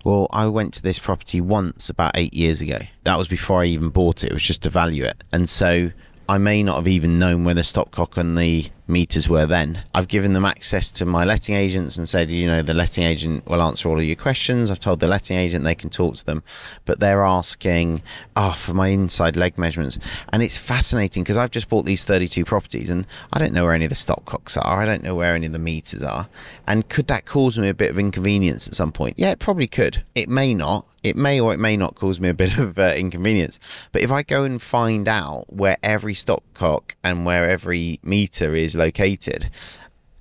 Well, 0.03 0.27
I 0.31 0.47
went 0.47 0.73
to 0.75 0.81
this 0.81 0.99
property 0.99 1.39
once 1.39 1.89
about 1.89 2.11
eight 2.15 2.33
years 2.33 2.61
ago. 2.61 2.79
That 3.03 3.17
was 3.17 3.27
before 3.27 3.61
I 3.61 3.65
even 3.65 3.89
bought 3.89 4.23
it. 4.23 4.31
It 4.31 4.33
was 4.33 4.43
just 4.43 4.63
to 4.63 4.69
value 4.69 5.05
it. 5.05 5.23
And 5.31 5.49
so 5.49 5.91
I 6.27 6.37
may 6.37 6.63
not 6.63 6.77
have 6.77 6.87
even 6.87 7.19
known 7.19 7.43
where 7.43 7.53
the 7.53 7.61
stopcock 7.61 8.17
and 8.17 8.37
the 8.37 8.69
meters 8.87 9.29
were 9.29 9.45
then. 9.45 9.83
I've 9.93 10.07
given 10.07 10.33
them 10.33 10.45
access 10.45 10.91
to 10.91 11.05
my 11.05 11.23
letting 11.23 11.55
agents 11.55 11.97
and 11.97 12.07
said, 12.07 12.29
you 12.29 12.45
know, 12.47 12.61
the 12.61 12.73
letting 12.73 13.03
agent 13.03 13.47
will 13.47 13.61
answer 13.61 13.89
all 13.89 13.97
of 13.97 14.03
your 14.03 14.15
questions. 14.15 14.69
I've 14.69 14.79
told 14.79 14.99
the 14.99 15.07
letting 15.07 15.37
agent 15.37 15.63
they 15.63 15.75
can 15.75 15.89
talk 15.89 16.15
to 16.15 16.25
them, 16.25 16.43
but 16.85 16.99
they're 16.99 17.23
asking, 17.23 18.01
oh, 18.35 18.51
for 18.51 18.73
my 18.73 18.87
inside 18.87 19.37
leg 19.37 19.57
measurements. 19.57 19.99
And 20.29 20.43
it's 20.43 20.57
fascinating 20.57 21.23
because 21.23 21.37
I've 21.37 21.51
just 21.51 21.69
bought 21.69 21.85
these 21.85 22.03
32 22.03 22.45
properties 22.45 22.89
and 22.89 23.07
I 23.31 23.39
don't 23.39 23.53
know 23.53 23.63
where 23.63 23.73
any 23.73 23.85
of 23.85 23.89
the 23.89 23.95
stopcocks 23.95 24.57
are. 24.57 24.81
I 24.81 24.85
don't 24.85 25.03
know 25.03 25.15
where 25.15 25.35
any 25.35 25.47
of 25.47 25.53
the 25.53 25.59
meters 25.59 26.03
are. 26.03 26.27
And 26.67 26.87
could 26.89 27.07
that 27.07 27.25
cause 27.25 27.57
me 27.57 27.69
a 27.69 27.73
bit 27.73 27.91
of 27.91 27.99
inconvenience 27.99 28.67
at 28.67 28.75
some 28.75 28.91
point? 28.91 29.17
Yeah, 29.17 29.31
it 29.31 29.39
probably 29.39 29.67
could. 29.67 30.03
It 30.15 30.29
may 30.29 30.53
not. 30.53 30.85
It 31.03 31.17
may 31.17 31.39
or 31.39 31.53
it 31.53 31.59
may 31.59 31.75
not 31.75 31.95
cause 31.95 32.19
me 32.19 32.29
a 32.29 32.33
bit 32.43 32.57
of 32.57 32.79
uh, 32.79 32.93
inconvenience. 32.95 33.59
But 33.91 34.01
if 34.01 34.11
I 34.11 34.23
go 34.23 34.43
and 34.43 34.61
find 34.61 35.07
out 35.07 35.51
where 35.51 35.77
every 35.83 36.13
stopcock 36.13 36.95
and 37.03 37.25
where 37.25 37.49
every 37.49 37.99
meter 38.03 38.55
is 38.55 38.72
located, 38.75 39.49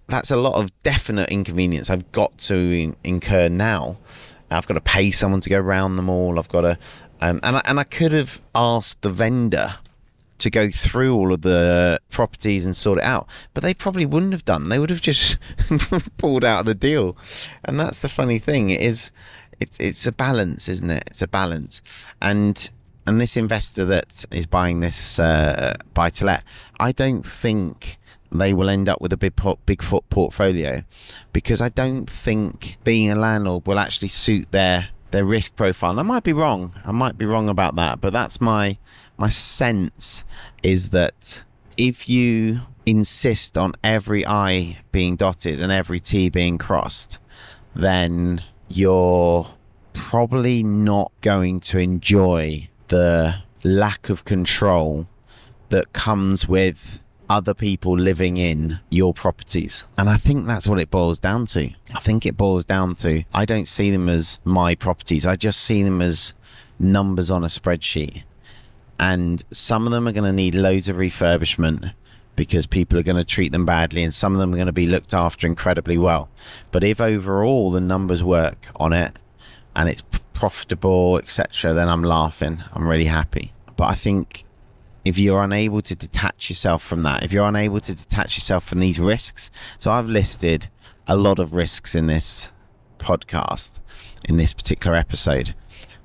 that's 0.09 0.31
a 0.31 0.37
lot 0.37 0.55
of 0.55 0.71
definite 0.83 1.31
inconvenience 1.31 1.91
I've 1.91 2.11
got 2.13 2.37
to 2.39 2.55
in- 2.55 2.97
incur 3.05 3.49
now. 3.49 3.99
I've 4.51 4.67
got 4.67 4.75
to 4.75 4.81
pay 4.81 5.11
someone 5.11 5.41
to 5.41 5.51
go 5.51 5.59
around 5.59 5.97
them 5.97 6.11
all. 6.11 6.39
I've 6.39 6.49
got 6.49 6.63
to, 6.63 6.79
um, 7.21 7.41
and 7.43 7.57
I, 7.57 7.63
and 7.65 7.81
I 7.81 7.85
could 7.85 8.13
have 8.13 8.41
asked 8.55 9.01
the 9.01 9.11
vendor 9.11 9.77
to 10.43 10.51
go 10.51 10.69
through 10.69 11.15
all 11.15 11.33
of 11.33 11.43
the 11.43 12.01
properties 12.11 12.67
and 12.67 12.77
sort 12.77 12.99
it 12.99 13.05
out, 13.05 13.29
but 13.55 13.63
they 13.63 13.73
probably 13.73 14.05
wouldn't 14.05 14.33
have 14.33 14.45
done. 14.45 14.69
They 14.69 14.79
would 14.79 14.91
have 14.91 15.01
just 15.01 15.39
pulled 16.19 16.45
out 16.45 16.61
of 16.61 16.67
the 16.67 16.75
deal, 16.75 17.17
and 17.65 17.79
that's 17.79 18.01
the 18.01 18.09
funny 18.09 18.39
thing. 18.39 18.71
It 18.71 18.81
is, 18.81 19.13
it's 19.61 19.79
it's 19.79 20.07
a 20.07 20.13
balance, 20.13 20.69
isn't 20.69 20.91
it? 20.91 21.05
It's 21.07 21.23
a 21.23 21.29
balance, 21.29 21.81
and 22.21 22.69
and 23.07 23.21
this 23.21 23.37
investor 23.37 23.85
that 23.85 24.25
is 24.33 24.47
buying 24.47 24.81
this 24.81 25.19
uh, 25.19 25.77
buy 25.95 26.11
to 26.11 26.25
let, 26.25 26.43
I 26.81 26.91
don't 26.93 27.25
think 27.25 27.99
they 28.41 28.53
will 28.53 28.69
end 28.69 28.89
up 28.89 29.01
with 29.01 29.13
a 29.13 29.17
big 29.17 29.35
big 29.67 29.83
foot 29.83 30.09
portfolio 30.09 30.83
because 31.33 31.61
I 31.61 31.69
don't 31.69 32.09
think 32.09 32.79
being 32.85 33.11
a 33.11 33.17
landlord 33.17 33.67
will 33.67 33.79
actually 33.79 34.09
suit 34.09 34.51
their 34.53 34.89
their 35.11 35.25
risk 35.25 35.55
profile. 35.57 35.91
And 35.91 36.01
I 36.01 36.03
might 36.03 36.25
be 36.25 36.33
wrong. 36.33 36.75
I 36.85 36.93
might 36.93 37.19
be 37.19 37.27
wrong 37.27 37.49
about 37.49 37.77
that, 37.77 38.01
but 38.01 38.13
that's 38.13 38.41
my 38.41 38.79
my 39.17 39.29
sense 39.29 40.25
is 40.63 40.89
that 40.91 41.45
if 41.77 42.09
you 42.09 42.63
insist 42.85 43.57
on 43.57 43.75
every 43.85 44.27
I 44.27 44.79
being 44.91 45.17
dotted 45.17 45.61
and 45.61 45.71
every 45.71 46.01
T 46.01 46.29
being 46.29 46.59
crossed, 46.59 47.19
then 47.75 48.43
you're 48.69 49.49
probably 49.93 50.63
not 50.63 51.13
going 51.21 51.61
to 51.61 51.79
enjoy 51.79 52.69
the 52.89 53.37
lack 53.63 54.09
of 54.09 54.25
control 54.25 55.07
that 55.69 55.93
comes 55.93 56.49
with 56.49 57.01
other 57.33 57.55
people 57.55 57.97
living 57.97 58.37
in 58.37 58.79
your 58.91 59.15
properties. 59.15 59.87
And 59.97 60.11
I 60.11 60.19
think 60.19 60.47
that's 60.47 60.69
what 60.69 60.79
it 60.79 60.91
boils 60.91 61.19
down 61.19 61.47
to. 61.47 61.71
I 61.95 62.01
think 62.01 62.27
it 62.27 62.37
boils 62.37 62.67
down 62.67 62.95
to 62.97 63.25
I 63.33 63.47
don't 63.47 63.67
see 63.67 63.91
them 63.91 64.11
as 64.11 64.39
my 64.45 64.75
properties. 64.75 65.25
I 65.25 65.37
just 65.37 65.61
see 65.61 65.83
them 65.83 66.03
as 66.03 66.35
numbers 66.79 67.31
on 67.31 67.43
a 67.43 67.47
spreadsheet. 67.47 68.25
And 69.01 69.43
some 69.51 69.87
of 69.87 69.93
them 69.93 70.07
are 70.07 70.13
going 70.13 70.25
to 70.25 70.33
need 70.33 70.55
loads 70.55 70.91
of 70.91 70.97
refurbishment 70.97 71.95
because 72.37 72.67
people 72.67 72.99
are 72.99 73.03
going 73.03 73.17
to 73.17 73.25
treat 73.25 73.53
them 73.53 73.67
badly, 73.67 74.03
and 74.03 74.13
some 74.13 74.33
of 74.33 74.39
them 74.39 74.53
are 74.53 74.57
going 74.57 74.67
to 74.67 74.73
be 74.73 74.87
looked 74.87 75.15
after 75.15 75.47
incredibly 75.47 75.99
well. 75.99 76.29
But 76.71 76.85
if 76.85 77.01
overall 77.01 77.71
the 77.71 77.81
numbers 77.81 78.23
work 78.23 78.69
on 78.77 78.93
it 78.93 79.19
and 79.75 79.89
it's 79.89 80.03
profitable, 80.35 81.17
etc., 81.19 81.73
then 81.73 81.89
I'm 81.89 82.03
laughing. 82.03 82.63
I'm 82.73 82.87
really 82.87 83.07
happy. 83.07 83.53
But 83.77 83.85
I 83.85 83.95
think 83.95 84.45
if 85.05 85.19
you're 85.19 85.43
unable 85.43 85.83
to 85.83 85.95
detach 85.95 86.49
yourself 86.49 86.83
from 86.83 87.03
that, 87.03 87.23
if 87.23 87.33
you're 87.33 87.47
unable 87.47 87.81
to 87.81 87.95
detach 87.95 88.37
yourself 88.37 88.65
from 88.65 88.81
these 88.81 89.01
risks, 89.01 89.51
so 89.79 89.91
I've 89.91 90.09
listed 90.09 90.69
a 91.07 91.17
lot 91.17 91.39
of 91.39 91.55
risks 91.55 91.95
in 91.95 92.07
this 92.07 92.53
podcast, 92.99 93.81
in 94.29 94.37
this 94.37 94.53
particular 94.53 94.97
episode. 94.97 95.55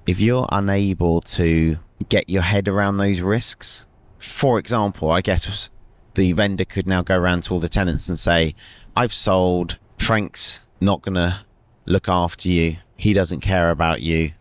If 0.05 0.19
you're 0.19 0.47
unable 0.51 1.21
to 1.21 1.77
get 2.09 2.29
your 2.29 2.41
head 2.41 2.67
around 2.67 2.97
those 2.97 3.21
risks, 3.21 3.87
for 4.17 4.57
example, 4.57 5.11
I 5.11 5.21
guess 5.21 5.69
the 6.15 6.31
vendor 6.33 6.65
could 6.65 6.87
now 6.87 7.01
go 7.03 7.17
around 7.17 7.43
to 7.43 7.53
all 7.53 7.59
the 7.59 7.69
tenants 7.69 8.09
and 8.09 8.17
say, 8.17 8.55
I've 8.95 9.13
sold, 9.13 9.77
Frank's 9.97 10.61
not 10.81 11.01
going 11.01 11.15
to 11.15 11.41
look 11.85 12.09
after 12.09 12.49
you, 12.49 12.77
he 12.95 13.13
doesn't 13.13 13.41
care 13.41 13.69
about 13.69 14.01
you. 14.01 14.31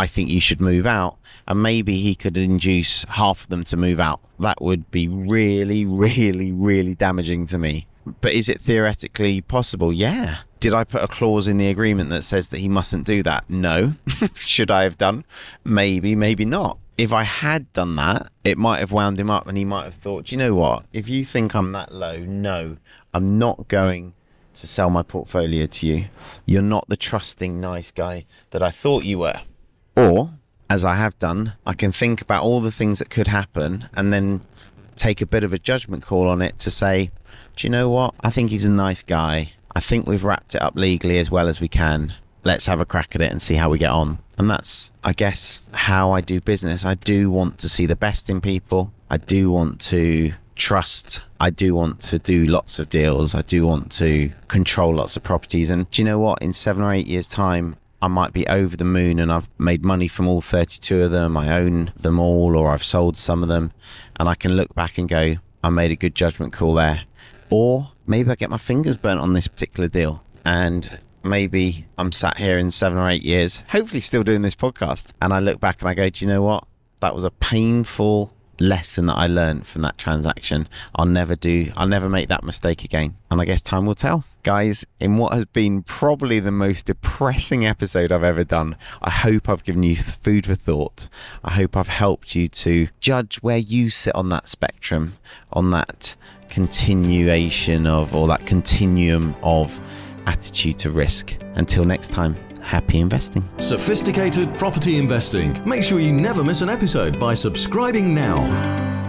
I 0.00 0.06
think 0.06 0.30
you 0.30 0.40
should 0.40 0.62
move 0.62 0.86
out. 0.86 1.18
And 1.46 1.62
maybe 1.62 1.98
he 1.98 2.14
could 2.14 2.38
induce 2.38 3.04
half 3.04 3.42
of 3.42 3.48
them 3.50 3.64
to 3.64 3.76
move 3.76 4.00
out. 4.00 4.20
That 4.38 4.62
would 4.62 4.90
be 4.90 5.08
really, 5.08 5.84
really, 6.06 6.52
really 6.52 6.94
damaging 6.94 7.44
to 7.46 7.58
me. 7.58 7.86
But 8.22 8.32
is 8.32 8.48
it 8.48 8.60
theoretically 8.60 9.42
possible? 9.42 9.92
Yeah. 9.92 10.38
Did 10.58 10.72
I 10.72 10.84
put 10.84 11.02
a 11.02 11.08
clause 11.08 11.48
in 11.48 11.58
the 11.58 11.68
agreement 11.68 12.08
that 12.10 12.24
says 12.24 12.48
that 12.48 12.60
he 12.60 12.68
mustn't 12.68 13.04
do 13.04 13.22
that? 13.24 13.50
No. 13.50 13.92
should 14.34 14.70
I 14.70 14.84
have 14.84 14.96
done? 14.96 15.26
Maybe, 15.64 16.16
maybe 16.16 16.46
not. 16.46 16.78
If 16.96 17.12
I 17.12 17.24
had 17.24 17.70
done 17.74 17.94
that, 17.96 18.30
it 18.42 18.56
might 18.56 18.78
have 18.78 18.92
wound 18.92 19.20
him 19.20 19.28
up 19.28 19.46
and 19.46 19.58
he 19.58 19.66
might 19.66 19.84
have 19.84 19.94
thought, 19.94 20.32
you 20.32 20.38
know 20.38 20.54
what? 20.54 20.86
If 20.94 21.10
you 21.10 21.26
think 21.26 21.54
I'm 21.54 21.72
that 21.72 21.92
low, 21.92 22.20
no, 22.20 22.78
I'm 23.12 23.38
not 23.38 23.68
going 23.68 24.14
to 24.54 24.66
sell 24.66 24.88
my 24.88 25.02
portfolio 25.02 25.66
to 25.66 25.86
you. 25.86 26.06
You're 26.46 26.62
not 26.62 26.88
the 26.88 26.96
trusting, 26.96 27.60
nice 27.60 27.90
guy 27.90 28.24
that 28.50 28.62
I 28.62 28.70
thought 28.70 29.04
you 29.04 29.18
were. 29.18 29.42
Or, 29.96 30.30
as 30.68 30.84
I 30.84 30.94
have 30.94 31.18
done, 31.18 31.54
I 31.66 31.74
can 31.74 31.92
think 31.92 32.20
about 32.20 32.42
all 32.42 32.60
the 32.60 32.70
things 32.70 32.98
that 32.98 33.10
could 33.10 33.26
happen 33.26 33.88
and 33.94 34.12
then 34.12 34.42
take 34.96 35.20
a 35.20 35.26
bit 35.26 35.44
of 35.44 35.52
a 35.52 35.58
judgment 35.58 36.04
call 36.04 36.28
on 36.28 36.42
it 36.42 36.58
to 36.60 36.70
say, 36.70 37.10
do 37.56 37.66
you 37.66 37.70
know 37.70 37.88
what? 37.90 38.14
I 38.20 38.30
think 38.30 38.50
he's 38.50 38.64
a 38.64 38.70
nice 38.70 39.02
guy. 39.02 39.52
I 39.74 39.80
think 39.80 40.06
we've 40.06 40.24
wrapped 40.24 40.54
it 40.54 40.62
up 40.62 40.74
legally 40.76 41.18
as 41.18 41.30
well 41.30 41.48
as 41.48 41.60
we 41.60 41.68
can. 41.68 42.14
Let's 42.44 42.66
have 42.66 42.80
a 42.80 42.86
crack 42.86 43.14
at 43.14 43.20
it 43.20 43.30
and 43.30 43.42
see 43.42 43.54
how 43.54 43.68
we 43.68 43.78
get 43.78 43.90
on. 43.90 44.18
And 44.38 44.48
that's, 44.48 44.90
I 45.04 45.12
guess, 45.12 45.60
how 45.72 46.12
I 46.12 46.20
do 46.20 46.40
business. 46.40 46.84
I 46.84 46.94
do 46.94 47.30
want 47.30 47.58
to 47.58 47.68
see 47.68 47.86
the 47.86 47.96
best 47.96 48.30
in 48.30 48.40
people. 48.40 48.92
I 49.10 49.18
do 49.18 49.50
want 49.50 49.80
to 49.82 50.32
trust. 50.56 51.22
I 51.38 51.50
do 51.50 51.74
want 51.74 52.00
to 52.00 52.18
do 52.18 52.46
lots 52.46 52.78
of 52.78 52.88
deals. 52.88 53.34
I 53.34 53.42
do 53.42 53.66
want 53.66 53.92
to 53.92 54.30
control 54.48 54.94
lots 54.94 55.16
of 55.16 55.22
properties. 55.22 55.70
And 55.70 55.90
do 55.90 56.00
you 56.00 56.06
know 56.06 56.18
what? 56.18 56.40
In 56.42 56.52
seven 56.52 56.82
or 56.82 56.92
eight 56.92 57.06
years' 57.06 57.28
time, 57.28 57.76
I 58.02 58.08
might 58.08 58.32
be 58.32 58.46
over 58.46 58.76
the 58.76 58.84
moon 58.84 59.18
and 59.18 59.32
I've 59.32 59.48
made 59.58 59.84
money 59.84 60.08
from 60.08 60.26
all 60.26 60.40
32 60.40 61.02
of 61.02 61.10
them. 61.10 61.36
I 61.36 61.58
own 61.58 61.92
them 61.96 62.18
all 62.18 62.56
or 62.56 62.70
I've 62.70 62.84
sold 62.84 63.16
some 63.16 63.42
of 63.42 63.48
them. 63.48 63.72
And 64.16 64.28
I 64.28 64.34
can 64.34 64.52
look 64.56 64.74
back 64.74 64.96
and 64.98 65.08
go, 65.08 65.36
I 65.62 65.70
made 65.70 65.90
a 65.90 65.96
good 65.96 66.14
judgment 66.14 66.52
call 66.52 66.74
there. 66.74 67.02
Or 67.50 67.92
maybe 68.06 68.30
I 68.30 68.36
get 68.36 68.50
my 68.50 68.58
fingers 68.58 68.96
burnt 68.96 69.20
on 69.20 69.34
this 69.34 69.48
particular 69.48 69.88
deal. 69.88 70.22
And 70.44 71.00
maybe 71.22 71.86
I'm 71.98 72.12
sat 72.12 72.38
here 72.38 72.58
in 72.58 72.70
seven 72.70 72.96
or 72.96 73.08
eight 73.08 73.22
years, 73.22 73.64
hopefully 73.68 74.00
still 74.00 74.22
doing 74.22 74.42
this 74.42 74.56
podcast. 74.56 75.12
And 75.20 75.32
I 75.32 75.38
look 75.38 75.60
back 75.60 75.80
and 75.80 75.88
I 75.88 75.94
go, 75.94 76.08
do 76.08 76.24
you 76.24 76.30
know 76.30 76.42
what? 76.42 76.64
That 77.00 77.14
was 77.14 77.24
a 77.24 77.30
painful 77.30 78.32
lesson 78.60 79.06
that 79.06 79.16
I 79.16 79.26
learned 79.26 79.66
from 79.66 79.82
that 79.82 79.98
transaction. 79.98 80.68
I'll 80.94 81.06
never 81.06 81.34
do, 81.34 81.72
I'll 81.76 81.88
never 81.88 82.08
make 82.08 82.28
that 82.28 82.44
mistake 82.44 82.84
again. 82.84 83.16
And 83.30 83.40
I 83.40 83.44
guess 83.44 83.62
time 83.62 83.86
will 83.86 83.94
tell. 83.94 84.24
Guys, 84.42 84.86
in 85.00 85.16
what 85.16 85.34
has 85.34 85.46
been 85.46 85.82
probably 85.82 86.40
the 86.40 86.50
most 86.50 86.86
depressing 86.86 87.66
episode 87.66 88.12
I've 88.12 88.24
ever 88.24 88.44
done, 88.44 88.76
I 89.02 89.10
hope 89.10 89.48
I've 89.48 89.64
given 89.64 89.82
you 89.82 89.96
food 89.96 90.46
for 90.46 90.54
thought. 90.54 91.08
I 91.42 91.52
hope 91.52 91.76
I've 91.76 91.88
helped 91.88 92.34
you 92.34 92.48
to 92.48 92.88
judge 93.00 93.36
where 93.36 93.58
you 93.58 93.90
sit 93.90 94.14
on 94.14 94.28
that 94.28 94.48
spectrum, 94.48 95.16
on 95.52 95.70
that 95.70 96.16
continuation 96.48 97.86
of, 97.86 98.14
or 98.14 98.26
that 98.28 98.46
continuum 98.46 99.34
of 99.42 99.78
attitude 100.26 100.78
to 100.78 100.90
risk. 100.90 101.36
Until 101.54 101.84
next 101.84 102.08
time, 102.08 102.36
happy 102.70 103.00
investing. 103.00 103.42
Sophisticated 103.58 104.56
property 104.56 104.96
investing. 104.96 105.60
Make 105.68 105.82
sure 105.82 105.98
you 105.98 106.12
never 106.12 106.44
miss 106.44 106.60
an 106.60 106.68
episode 106.68 107.18
by 107.18 107.34
subscribing 107.34 108.14
now. 108.14 108.99